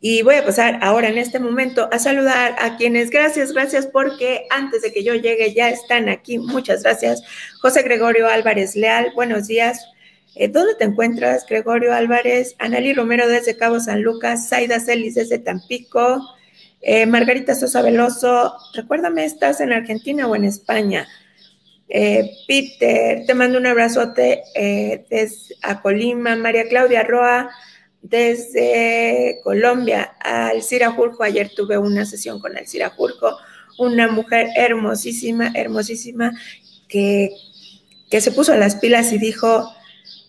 Y 0.00 0.22
voy 0.22 0.36
a 0.36 0.44
pasar 0.44 0.78
ahora 0.80 1.08
en 1.08 1.18
este 1.18 1.40
momento 1.40 1.88
a 1.92 1.98
saludar 1.98 2.56
a 2.58 2.76
quienes, 2.76 3.10
gracias, 3.10 3.52
gracias, 3.52 3.86
porque 3.86 4.46
antes 4.48 4.80
de 4.80 4.92
que 4.92 5.02
yo 5.02 5.14
llegue 5.14 5.52
ya 5.52 5.68
están 5.68 6.08
aquí. 6.08 6.38
Muchas 6.38 6.82
gracias. 6.82 7.22
José 7.60 7.82
Gregorio 7.82 8.28
Álvarez 8.28 8.76
Leal, 8.76 9.12
buenos 9.14 9.48
días. 9.48 9.84
Eh, 10.36 10.48
¿Dónde 10.48 10.76
te 10.76 10.84
encuentras, 10.84 11.44
Gregorio 11.46 11.92
Álvarez? 11.92 12.54
Analí 12.58 12.94
Romero 12.94 13.28
desde 13.28 13.56
Cabo 13.56 13.80
San 13.80 14.02
Lucas, 14.02 14.48
Zaida 14.48 14.78
Celis 14.78 15.16
desde 15.16 15.40
Tampico, 15.40 16.22
eh, 16.80 17.04
Margarita 17.04 17.56
Sosa 17.56 17.82
Veloso, 17.82 18.54
recuérdame, 18.72 19.24
¿estás 19.24 19.60
en 19.60 19.72
Argentina 19.72 20.28
o 20.28 20.36
en 20.36 20.44
España? 20.44 21.08
Eh, 21.92 22.30
Peter, 22.46 23.26
te 23.26 23.34
mando 23.34 23.58
un 23.58 23.66
abrazote 23.66 24.44
eh, 24.54 25.04
desde 25.10 25.56
a 25.62 25.82
Colima. 25.82 26.36
María 26.36 26.68
Claudia 26.68 27.02
Roa, 27.02 27.50
desde 28.00 29.40
Colombia. 29.42 30.12
Alcira 30.20 30.92
Jurjo, 30.92 31.24
ayer 31.24 31.50
tuve 31.54 31.78
una 31.78 32.06
sesión 32.06 32.38
con 32.38 32.56
Alcira 32.56 32.90
Jurjo, 32.90 33.36
una 33.78 34.08
mujer 34.08 34.48
hermosísima, 34.56 35.50
hermosísima, 35.54 36.32
que, 36.88 37.30
que 38.08 38.20
se 38.20 38.30
puso 38.30 38.54
las 38.56 38.76
pilas 38.76 39.12
y 39.12 39.18
dijo, 39.18 39.68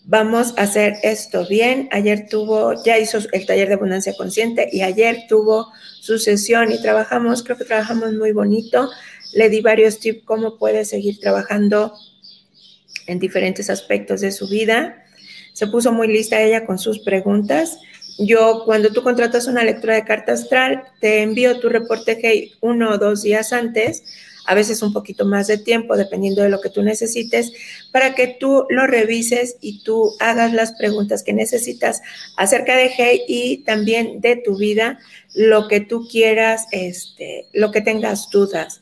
vamos 0.04 0.56
a 0.58 0.64
hacer 0.64 0.96
esto 1.04 1.48
bien. 1.48 1.90
Ayer 1.92 2.28
tuvo, 2.28 2.84
ya 2.84 2.98
hizo 2.98 3.20
el 3.32 3.46
taller 3.46 3.68
de 3.68 3.76
abundancia 3.76 4.14
consciente 4.18 4.68
y 4.72 4.82
ayer 4.82 5.26
tuvo 5.30 5.72
su 6.00 6.18
sesión 6.18 6.72
y 6.72 6.82
trabajamos, 6.82 7.44
creo 7.44 7.58
que 7.58 7.66
trabajamos 7.66 8.14
muy 8.14 8.32
bonito. 8.32 8.90
Le 9.34 9.50
di 9.50 9.62
varios 9.62 10.00
tips 10.00 10.24
cómo 10.26 10.58
puede 10.58 10.86
seguir 10.86 11.20
trabajando 11.20 11.94
en 13.08 13.20
diferentes 13.20 13.70
aspectos 13.70 14.22
de 14.22 14.32
su 14.32 14.48
vida. 14.48 15.04
Se 15.54 15.68
puso 15.68 15.92
muy 15.92 16.08
lista 16.08 16.42
ella 16.42 16.66
con 16.66 16.80
sus 16.80 17.00
preguntas. 17.00 17.80
Yo, 18.18 18.64
cuando 18.66 18.92
tú 18.92 19.04
contratas 19.04 19.48
una 19.48 19.64
lectura 19.64 19.96
de 19.96 20.06
carta 20.06 20.34
astral, 20.34 20.84
te 21.00 21.22
envío 21.22 21.60
tu 21.60 21.70
reporte 21.70 22.18
GEI 22.18 22.54
uno 22.62 22.92
o 22.92 22.98
dos 22.98 23.24
días 23.24 23.52
antes, 23.54 24.04
a 24.46 24.56
veces 24.56 24.82
un 24.82 24.94
poquito 24.94 25.26
más 25.26 25.48
de 25.48 25.58
tiempo, 25.58 25.96
dependiendo 25.96 26.42
de 26.42 26.50
lo 26.50 26.62
que 26.62 26.70
tú 26.70 26.84
necesites, 26.84 27.52
para 27.92 28.16
que 28.16 28.36
tú 28.40 28.66
lo 28.70 28.88
revises 28.88 29.58
y 29.62 29.84
tú 29.84 30.16
hagas 30.20 30.54
las 30.54 30.74
preguntas 30.74 31.24
que 31.24 31.34
necesitas 31.34 32.02
acerca 32.38 32.76
de 32.76 32.90
GEI 32.90 33.22
y 33.28 33.58
también 33.64 34.20
de 34.22 34.36
tu 34.36 34.58
vida, 34.58 35.00
lo 35.34 35.68
que 35.68 35.80
tú 35.80 36.08
quieras, 36.08 36.66
este, 36.72 37.48
lo 37.54 37.72
que 37.72 37.82
tengas 37.82 38.30
dudas. 38.30 38.81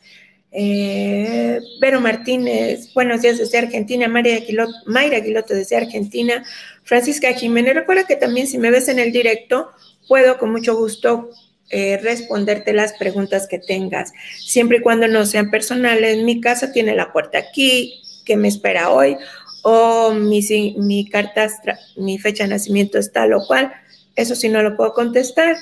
Eh, 0.51 1.59
Vero 1.79 2.01
Martínez, 2.01 2.91
buenos 2.93 3.21
días 3.21 3.37
desde 3.37 3.59
Argentina. 3.59 4.07
María 4.07 4.39
Mayra 4.85 5.17
Aguiloto 5.17 5.53
desde 5.53 5.77
Argentina. 5.77 6.43
Francisca 6.83 7.33
Jiménez, 7.33 7.75
recuerda 7.75 8.05
que 8.05 8.15
también 8.15 8.47
si 8.47 8.57
me 8.57 8.71
ves 8.71 8.87
en 8.87 8.99
el 8.99 9.11
directo, 9.11 9.69
puedo 10.07 10.39
con 10.39 10.51
mucho 10.51 10.75
gusto 10.75 11.29
eh, 11.69 11.97
responderte 12.01 12.73
las 12.73 12.93
preguntas 12.93 13.47
que 13.47 13.59
tengas, 13.59 14.11
siempre 14.39 14.79
y 14.79 14.81
cuando 14.81 15.07
no 15.07 15.25
sean 15.25 15.51
personales. 15.51 16.23
Mi 16.23 16.41
casa 16.41 16.71
tiene 16.71 16.95
la 16.95 17.13
puerta 17.13 17.37
aquí, 17.37 18.01
que 18.25 18.35
me 18.35 18.47
espera 18.47 18.89
hoy, 18.89 19.17
o 19.61 20.13
mi, 20.13 20.41
mi 20.77 21.07
carta, 21.09 21.47
mi 21.95 22.17
fecha 22.17 22.45
de 22.45 22.49
nacimiento 22.49 22.97
está 22.97 23.27
lo 23.27 23.45
cual. 23.45 23.71
Eso 24.15 24.35
sí 24.35 24.49
no 24.49 24.63
lo 24.63 24.75
puedo 24.75 24.93
contestar 24.93 25.55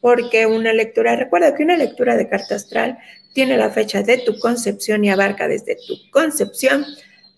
porque 0.00 0.46
una 0.46 0.72
lectura, 0.72 1.14
recuerda 1.14 1.54
que 1.54 1.62
una 1.62 1.76
lectura 1.76 2.16
de 2.16 2.28
carta 2.28 2.54
astral 2.54 2.98
tiene 3.32 3.56
la 3.56 3.70
fecha 3.70 4.02
de 4.02 4.18
tu 4.18 4.38
concepción 4.38 5.04
y 5.04 5.10
abarca 5.10 5.48
desde 5.48 5.76
tu 5.86 5.94
concepción 6.10 6.84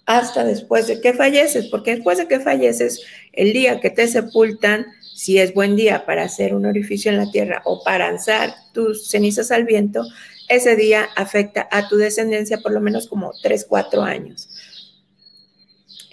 hasta 0.06 0.44
después 0.44 0.86
de 0.86 1.00
que 1.00 1.12
falleces, 1.12 1.68
porque 1.68 1.94
después 1.96 2.18
de 2.18 2.26
que 2.26 2.40
falleces, 2.40 3.02
el 3.32 3.52
día 3.52 3.80
que 3.80 3.90
te 3.90 4.08
sepultan, 4.08 4.86
si 5.14 5.38
es 5.38 5.54
buen 5.54 5.76
día 5.76 6.04
para 6.06 6.24
hacer 6.24 6.54
un 6.54 6.66
orificio 6.66 7.10
en 7.10 7.18
la 7.18 7.30
tierra 7.30 7.62
o 7.64 7.84
para 7.84 8.10
lanzar 8.10 8.54
tus 8.72 9.08
cenizas 9.08 9.50
al 9.50 9.64
viento, 9.64 10.04
ese 10.48 10.74
día 10.76 11.08
afecta 11.16 11.68
a 11.70 11.88
tu 11.88 11.96
descendencia 11.96 12.58
por 12.58 12.72
lo 12.72 12.80
menos 12.80 13.08
como 13.08 13.32
3, 13.42 13.66
4 13.68 14.02
años. 14.02 14.48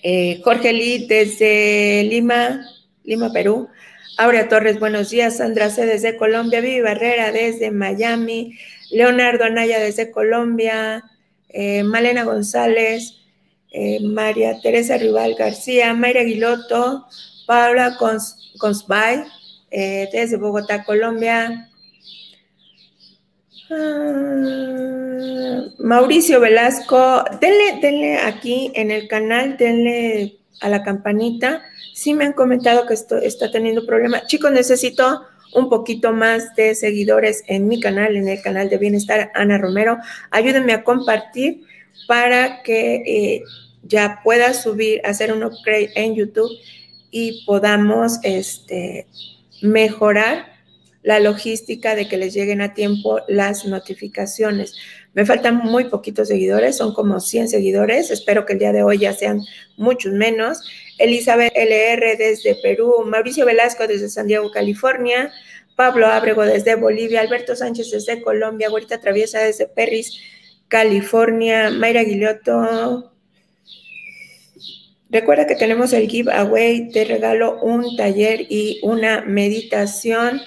Eh, 0.03 0.39
Jorge 0.43 0.71
Lee 0.71 1.07
desde 1.07 2.03
Lima, 2.03 2.65
Lima, 3.03 3.31
Perú. 3.31 3.69
Aurea 4.17 4.47
Torres, 4.47 4.79
buenos 4.79 5.09
días. 5.09 5.37
Sandra 5.37 5.69
C. 5.69 5.85
desde 5.85 6.15
Colombia. 6.15 6.61
Vivi 6.61 6.81
Barrera 6.81 7.31
desde 7.31 7.71
Miami. 7.71 8.57
Leonardo 8.91 9.45
Anaya 9.45 9.79
desde 9.79 10.11
Colombia, 10.11 11.03
eh, 11.49 11.83
Malena 11.83 12.23
González, 12.23 13.15
eh, 13.71 13.99
María 14.01 14.59
Teresa 14.61 14.97
Rival 14.97 15.35
García, 15.35 15.93
Mayra 15.93 16.21
Aguiloto, 16.21 17.05
Paula 17.45 17.97
Consbay, 18.57 19.23
eh, 19.71 20.09
desde 20.11 20.37
Bogotá, 20.37 20.83
Colombia. 20.83 21.69
Ah, 23.71 24.59
Mauricio 25.77 26.39
Velasco, 26.39 27.23
denle, 27.39 27.79
denle 27.81 28.17
aquí 28.17 28.71
en 28.75 28.91
el 28.91 29.07
canal, 29.07 29.57
denle 29.57 30.39
a 30.61 30.69
la 30.69 30.83
campanita. 30.83 31.61
Sí 31.93 32.13
me 32.13 32.25
han 32.25 32.33
comentado 32.33 32.85
que 32.85 32.93
esto 32.93 33.17
está 33.17 33.51
teniendo 33.51 33.85
problemas. 33.85 34.27
Chicos, 34.27 34.51
necesito 34.51 35.23
un 35.53 35.69
poquito 35.69 36.13
más 36.13 36.55
de 36.55 36.75
seguidores 36.75 37.43
en 37.47 37.67
mi 37.67 37.79
canal, 37.79 38.15
en 38.15 38.27
el 38.27 38.41
canal 38.41 38.69
de 38.69 38.77
Bienestar 38.77 39.31
Ana 39.33 39.57
Romero. 39.57 39.97
Ayúdenme 40.31 40.73
a 40.73 40.83
compartir 40.83 41.63
para 42.07 42.61
que 42.63 42.95
eh, 42.95 43.43
ya 43.83 44.21
pueda 44.23 44.53
subir, 44.53 45.01
hacer 45.05 45.33
un 45.33 45.43
upgrade 45.43 45.91
en 45.95 46.15
YouTube 46.15 46.51
y 47.11 47.43
podamos 47.45 48.19
este, 48.23 49.07
mejorar 49.61 50.49
la 51.01 51.19
logística 51.19 51.95
de 51.95 52.07
que 52.07 52.17
les 52.17 52.33
lleguen 52.33 52.61
a 52.61 52.73
tiempo 52.73 53.21
las 53.27 53.65
notificaciones. 53.65 54.75
Me 55.13 55.25
faltan 55.25 55.57
muy 55.57 55.85
poquitos 55.85 56.27
seguidores, 56.27 56.77
son 56.77 56.93
como 56.93 57.19
100 57.19 57.49
seguidores. 57.49 58.11
Espero 58.11 58.45
que 58.45 58.53
el 58.53 58.59
día 58.59 58.71
de 58.71 58.83
hoy 58.83 58.99
ya 58.99 59.13
sean 59.13 59.41
muchos 59.75 60.13
menos. 60.13 60.61
Elizabeth 60.97 61.51
LR 61.55 62.15
desde 62.17 62.55
Perú, 62.55 63.03
Mauricio 63.05 63.45
Velasco 63.45 63.87
desde 63.87 64.09
San 64.09 64.27
Diego, 64.27 64.51
California, 64.51 65.31
Pablo 65.75 66.07
Ábrego 66.07 66.43
desde 66.43 66.75
Bolivia, 66.75 67.21
Alberto 67.21 67.55
Sánchez 67.55 67.89
desde 67.91 68.21
Colombia, 68.21 68.69
Guarita 68.69 68.99
Traviesa 68.99 69.39
desde 69.39 69.65
Perris, 69.65 70.19
California, 70.67 71.71
Mayra 71.71 72.03
Guilloto. 72.03 73.13
Recuerda 75.09 75.47
que 75.47 75.55
tenemos 75.55 75.91
el 75.93 76.07
giveaway, 76.07 76.91
te 76.91 77.03
regalo 77.03 77.59
un 77.61 77.95
taller 77.97 78.45
y 78.47 78.79
una 78.83 79.21
meditación. 79.21 80.39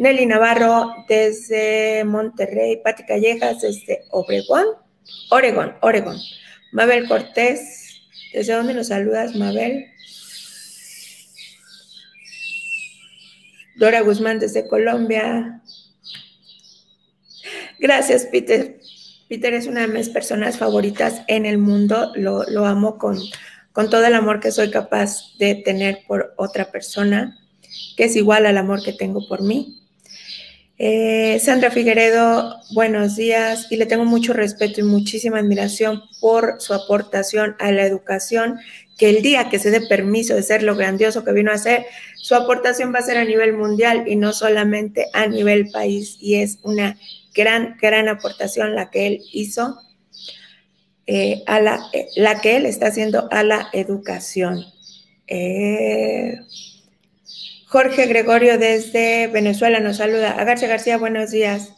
Nelly 0.00 0.24
Navarro 0.24 1.04
desde 1.08 2.04
Monterrey, 2.06 2.80
Pati 2.82 3.04
Callejas 3.04 3.60
desde 3.60 4.00
Obregón, 4.12 4.64
Oregón, 5.30 5.74
Oregón. 5.82 6.16
Mabel 6.72 7.06
Cortés, 7.06 8.00
¿desde 8.32 8.54
dónde 8.54 8.72
nos 8.72 8.86
saludas, 8.86 9.36
Mabel? 9.36 9.84
Dora 13.76 14.00
Guzmán 14.00 14.38
desde 14.38 14.66
Colombia. 14.66 15.60
Gracias, 17.78 18.24
Peter. 18.24 18.80
Peter 19.28 19.52
es 19.52 19.66
una 19.66 19.82
de 19.82 19.88
mis 19.88 20.08
personas 20.08 20.56
favoritas 20.56 21.20
en 21.26 21.44
el 21.44 21.58
mundo. 21.58 22.10
Lo, 22.14 22.64
amo 22.64 22.96
con, 22.96 23.18
con 23.72 23.90
todo 23.90 24.06
el 24.06 24.14
amor 24.14 24.40
que 24.40 24.50
soy 24.50 24.70
capaz 24.70 25.36
de 25.38 25.56
tener 25.56 26.04
por 26.08 26.32
otra 26.38 26.70
persona, 26.72 27.38
que 27.98 28.04
es 28.04 28.16
igual 28.16 28.46
al 28.46 28.56
amor 28.56 28.82
que 28.82 28.94
tengo 28.94 29.28
por 29.28 29.42
mí. 29.42 29.76
Eh, 30.82 31.38
Sandra 31.40 31.70
Figueredo, 31.70 32.56
buenos 32.70 33.14
días 33.14 33.66
y 33.68 33.76
le 33.76 33.84
tengo 33.84 34.06
mucho 34.06 34.32
respeto 34.32 34.80
y 34.80 34.82
muchísima 34.82 35.38
admiración 35.38 36.04
por 36.22 36.54
su 36.58 36.72
aportación 36.72 37.54
a 37.58 37.70
la 37.70 37.84
educación, 37.84 38.58
que 38.96 39.10
el 39.10 39.20
día 39.20 39.50
que 39.50 39.58
se 39.58 39.70
dé 39.70 39.82
permiso 39.82 40.34
de 40.34 40.42
ser 40.42 40.62
lo 40.62 40.74
grandioso 40.76 41.22
que 41.22 41.34
vino 41.34 41.52
a 41.52 41.58
ser, 41.58 41.84
su 42.16 42.34
aportación 42.34 42.94
va 42.94 43.00
a 43.00 43.02
ser 43.02 43.18
a 43.18 43.26
nivel 43.26 43.52
mundial 43.52 44.04
y 44.06 44.16
no 44.16 44.32
solamente 44.32 45.04
a 45.12 45.26
nivel 45.26 45.68
país 45.70 46.16
y 46.18 46.36
es 46.36 46.60
una 46.62 46.98
gran, 47.34 47.76
gran 47.78 48.08
aportación 48.08 48.74
la 48.74 48.88
que 48.88 49.06
él 49.06 49.20
hizo, 49.34 49.78
eh, 51.06 51.42
a 51.46 51.60
la, 51.60 51.78
eh, 51.92 52.06
la, 52.16 52.40
que 52.40 52.56
él 52.56 52.64
está 52.64 52.86
haciendo 52.86 53.28
a 53.30 53.42
la 53.42 53.68
educación. 53.74 54.64
Jorge 57.70 58.06
Gregorio 58.06 58.58
desde 58.58 59.28
Venezuela 59.28 59.78
nos 59.78 59.98
saluda. 59.98 60.32
A 60.32 60.42
García 60.42 60.66
García, 60.66 60.98
buenos 60.98 61.30
días. 61.30 61.72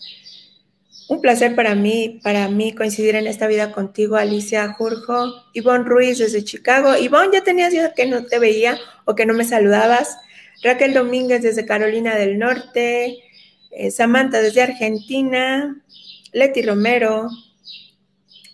Un 1.07 1.21
placer 1.21 1.55
para 1.55 1.75
mí, 1.75 2.19
para 2.23 2.49
mí 2.49 2.73
coincidir 2.73 3.15
en 3.15 3.27
esta 3.27 3.47
vida 3.47 3.73
contigo, 3.73 4.17
Alicia 4.17 4.73
Jurjo. 4.73 5.45
Ivonne 5.53 5.85
Ruiz 5.85 6.17
desde 6.17 6.45
Chicago. 6.45 6.97
Ivonne, 6.97 7.35
ya 7.35 7.45
tenías 7.45 7.73
días 7.73 7.93
que 7.95 8.07
no 8.07 8.25
te 8.25 8.39
veía 8.39 8.79
o 9.05 9.15
que 9.15 9.27
no 9.27 9.35
me 9.35 9.45
saludabas. 9.45 10.17
Raquel 10.63 10.95
Domínguez 10.95 11.43
desde 11.43 11.67
Carolina 11.67 12.17
del 12.17 12.39
Norte. 12.39 13.19
Eh, 13.71 13.91
Samantha 13.91 14.41
desde 14.41 14.63
Argentina. 14.63 15.77
Leti 16.33 16.63
Romero 16.63 17.29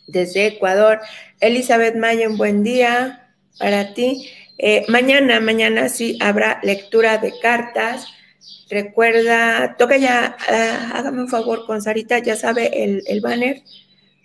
desde 0.08 0.48
Ecuador. 0.48 0.98
Elizabeth 1.38 1.94
Mayen, 1.94 2.36
buen 2.36 2.64
día 2.64 3.30
para 3.60 3.94
ti. 3.94 4.28
Eh, 4.58 4.84
mañana, 4.88 5.38
mañana 5.38 5.88
sí 5.88 6.18
habrá 6.20 6.58
lectura 6.64 7.18
de 7.18 7.32
cartas. 7.40 8.08
Recuerda, 8.68 9.76
toca 9.78 9.96
ya, 9.96 10.36
ah, 10.48 10.92
hágame 10.94 11.22
un 11.22 11.28
favor 11.28 11.64
con 11.64 11.80
Sarita, 11.80 12.18
ya 12.18 12.36
sabe 12.36 13.02
el, 13.06 13.20
banner 13.20 13.62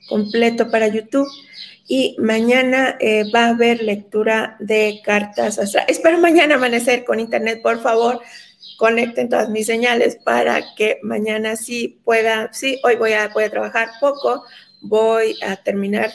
completo 0.10 0.72
para 0.72 0.88
YouTube. 0.88 1.28
Y 1.88 2.16
mañana 2.20 2.98
eh, 3.00 3.26
va 3.34 3.46
a 3.46 3.50
haber 3.50 3.84
lectura 3.84 4.56
de 4.60 5.02
cartas 5.04 5.60
Espero 5.88 6.18
mañana 6.18 6.56
amanecer 6.56 7.04
con 7.06 7.20
internet, 7.20 7.62
por 7.62 7.82
favor. 7.82 8.22
Conecten 8.78 9.30
todas 9.30 9.50
mis 9.50 9.68
señales 9.68 10.16
para 10.16 10.64
que 10.76 11.00
mañana 11.04 11.56
sí 11.56 12.00
pueda, 12.04 12.52
sí, 12.54 12.80
hoy 12.84 12.96
voy 12.96 13.14
a, 13.14 13.28
voy 13.28 13.44
a 13.44 13.52
trabajar 13.52 13.90
poco, 14.02 14.44
voy 14.82 15.38
a 15.44 15.58
terminar 15.58 16.12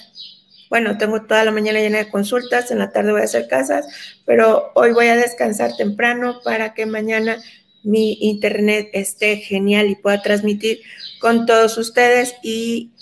bueno, 0.71 0.99
tengo 0.99 1.23
toda 1.23 1.45
la 1.45 1.51
mañana 1.51 1.81
llena 1.81 1.99
de 1.99 2.11
consultas, 2.11 2.71
en 2.71 2.79
la 2.79 2.91
tarde 2.91 3.13
voy 3.13 3.23
a 3.23 3.25
hacer 3.25 3.49
casas, 3.49 3.87
pero 4.25 4.71
hoy 4.75 4.93
voy 4.93 5.07
a 5.07 5.17
descansar 5.17 5.77
temprano 5.77 6.41
para 6.45 6.75
que 6.75 6.87
mañana 6.87 7.39
mi 7.83 8.19
internet 8.21 8.91
esté 8.93 9.37
genial 9.37 9.89
y 9.89 9.97
pueda 9.97 10.21
transmitir 10.23 10.81
con 11.21 11.47
todos 11.47 11.79
ustedes 11.79 12.35
y 12.43 12.93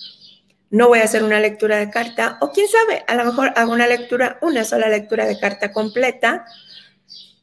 no 0.71 0.89
voy 0.89 0.99
a 1.01 1.05
hacer 1.05 1.23
una 1.23 1.41
lectura 1.41 1.79
de 1.79 1.91
carta 1.91 2.39
o 2.41 2.53
quién 2.53 2.67
sabe, 2.69 3.05
a 3.07 3.15
lo 3.15 3.25
mejor 3.25 3.53
hago 3.57 3.73
una 3.73 3.87
lectura, 3.87 4.39
una 4.43 4.65
sola 4.65 4.89
lectura 4.89 5.27
de 5.27 5.39
carta 5.39 5.73
completa, 5.73 6.45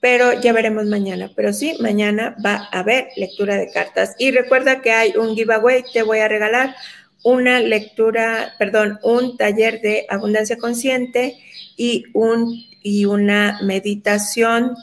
pero 0.04 0.34
ya 0.34 0.52
veremos 0.52 0.86
mañana. 0.88 1.32
Pero 1.34 1.54
sí, 1.54 1.78
mañana 1.80 2.36
va 2.46 2.68
a 2.74 2.80
haber 2.80 3.08
lectura 3.16 3.56
de 3.56 3.72
cartas. 3.72 4.16
Y 4.18 4.32
recuerda 4.32 4.82
que 4.82 4.92
hay 4.92 5.16
un 5.16 5.34
giveaway, 5.34 5.82
te 5.94 6.04
voy 6.04 6.20
a 6.20 6.28
regalar 6.28 6.76
una 7.24 7.60
lectura, 7.60 8.54
perdón, 8.60 9.00
un 9.04 9.38
taller 9.38 9.82
de 9.82 10.06
abundancia 10.10 10.58
consciente 10.58 11.38
y, 11.78 12.06
un, 12.14 12.64
y 12.82 13.06
una 13.06 13.60
meditación 13.64 14.76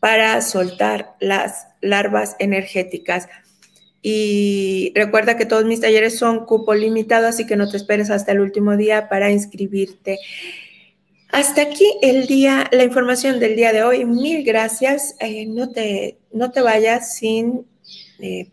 para 0.00 0.42
soltar 0.42 1.14
las 1.20 1.66
larvas 1.80 2.36
energéticas. 2.38 3.28
Y 4.02 4.92
recuerda 4.94 5.38
que 5.38 5.46
todos 5.46 5.64
mis 5.64 5.80
talleres 5.80 6.18
son 6.18 6.44
cupo 6.44 6.74
limitado, 6.74 7.26
así 7.26 7.46
que 7.46 7.56
no 7.56 7.70
te 7.70 7.78
esperes 7.78 8.10
hasta 8.10 8.32
el 8.32 8.40
último 8.40 8.76
día 8.76 9.08
para 9.08 9.30
inscribirte. 9.30 10.18
Hasta 11.30 11.62
aquí 11.62 11.86
el 12.02 12.26
día, 12.26 12.68
la 12.70 12.84
información 12.84 13.40
del 13.40 13.56
día 13.56 13.72
de 13.72 13.82
hoy. 13.82 14.04
Mil 14.04 14.44
gracias. 14.44 15.16
Eh, 15.20 15.46
no, 15.46 15.70
te, 15.70 16.18
no 16.32 16.52
te 16.52 16.60
vayas 16.60 17.16
sin 17.16 17.66
eh, 18.20 18.48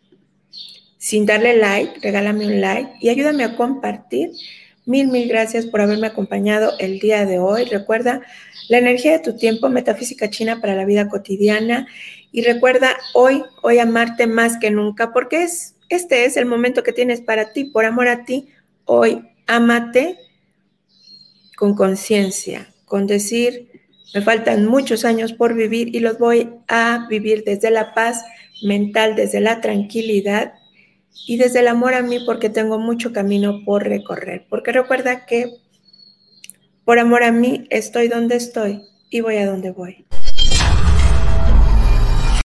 sin 1.02 1.26
darle 1.26 1.58
like, 1.58 2.00
regálame 2.00 2.46
un 2.46 2.62
like 2.62 2.92
y 3.00 3.10
ayúdame 3.10 3.44
a 3.44 3.56
compartir. 3.56 4.30
Mil, 4.86 5.08
mil 5.08 5.28
gracias 5.28 5.66
por 5.66 5.82
haberme 5.82 6.06
acompañado 6.06 6.74
el 6.78 7.00
día 7.00 7.26
de 7.26 7.40
hoy. 7.40 7.66
Recuerda 7.66 8.22
la 8.70 8.78
energía 8.78 9.14
de 9.14 9.20
tu 9.20 9.36
tiempo, 9.36 9.68
metafísica 9.68 10.30
china 10.30 10.62
para 10.62 10.76
la 10.76 10.86
vida 10.86 11.10
cotidiana. 11.10 11.88
Y 12.32 12.44
recuerda 12.44 12.96
hoy, 13.16 13.44
hoy 13.64 13.80
amarte 13.80 14.28
más 14.28 14.60
que 14.60 14.70
nunca, 14.70 15.12
porque 15.12 15.42
es, 15.42 15.74
este 15.90 16.26
es 16.26 16.38
el 16.38 16.46
momento 16.46 16.84
que 16.84 16.94
tienes 16.94 17.20
para 17.20 17.52
ti, 17.52 17.64
por 17.66 17.86
amor 17.86 18.08
a 18.08 18.24
ti. 18.24 18.50
Hoy, 18.86 19.28
amate 19.48 20.20
con 21.58 21.74
conciencia, 21.74 22.72
con 22.86 23.08
decir, 23.08 23.72
me 24.14 24.22
faltan 24.22 24.68
muchos 24.68 25.04
años 25.04 25.34
por 25.34 25.56
vivir 25.56 25.96
y 25.96 26.00
los 26.00 26.20
voy 26.20 26.52
a 26.68 27.08
vivir 27.10 27.44
desde 27.44 27.72
la 27.72 27.96
paz 27.96 28.24
mental, 28.62 29.16
desde 29.16 29.42
la 29.42 29.62
tranquilidad 29.62 30.61
y 31.28 31.38
desde 31.38 31.60
el 31.60 31.68
amor 31.68 31.94
a 31.94 32.02
mí 32.02 32.20
porque 32.26 32.50
tengo 32.50 32.80
mucho 32.80 33.14
camino 33.14 33.62
por 33.66 33.84
recorrer. 33.84 34.46
Porque 34.50 34.72
recuerda 34.72 35.26
que 35.26 35.58
por 36.86 37.00
amor 37.00 37.24
a 37.24 37.32
mí 37.32 37.68
estoy 37.70 38.08
donde 38.08 38.36
estoy 38.36 38.82
y 39.10 39.22
voy 39.22 39.38
a 39.38 39.46
donde 39.46 39.72
voy. 39.72 40.06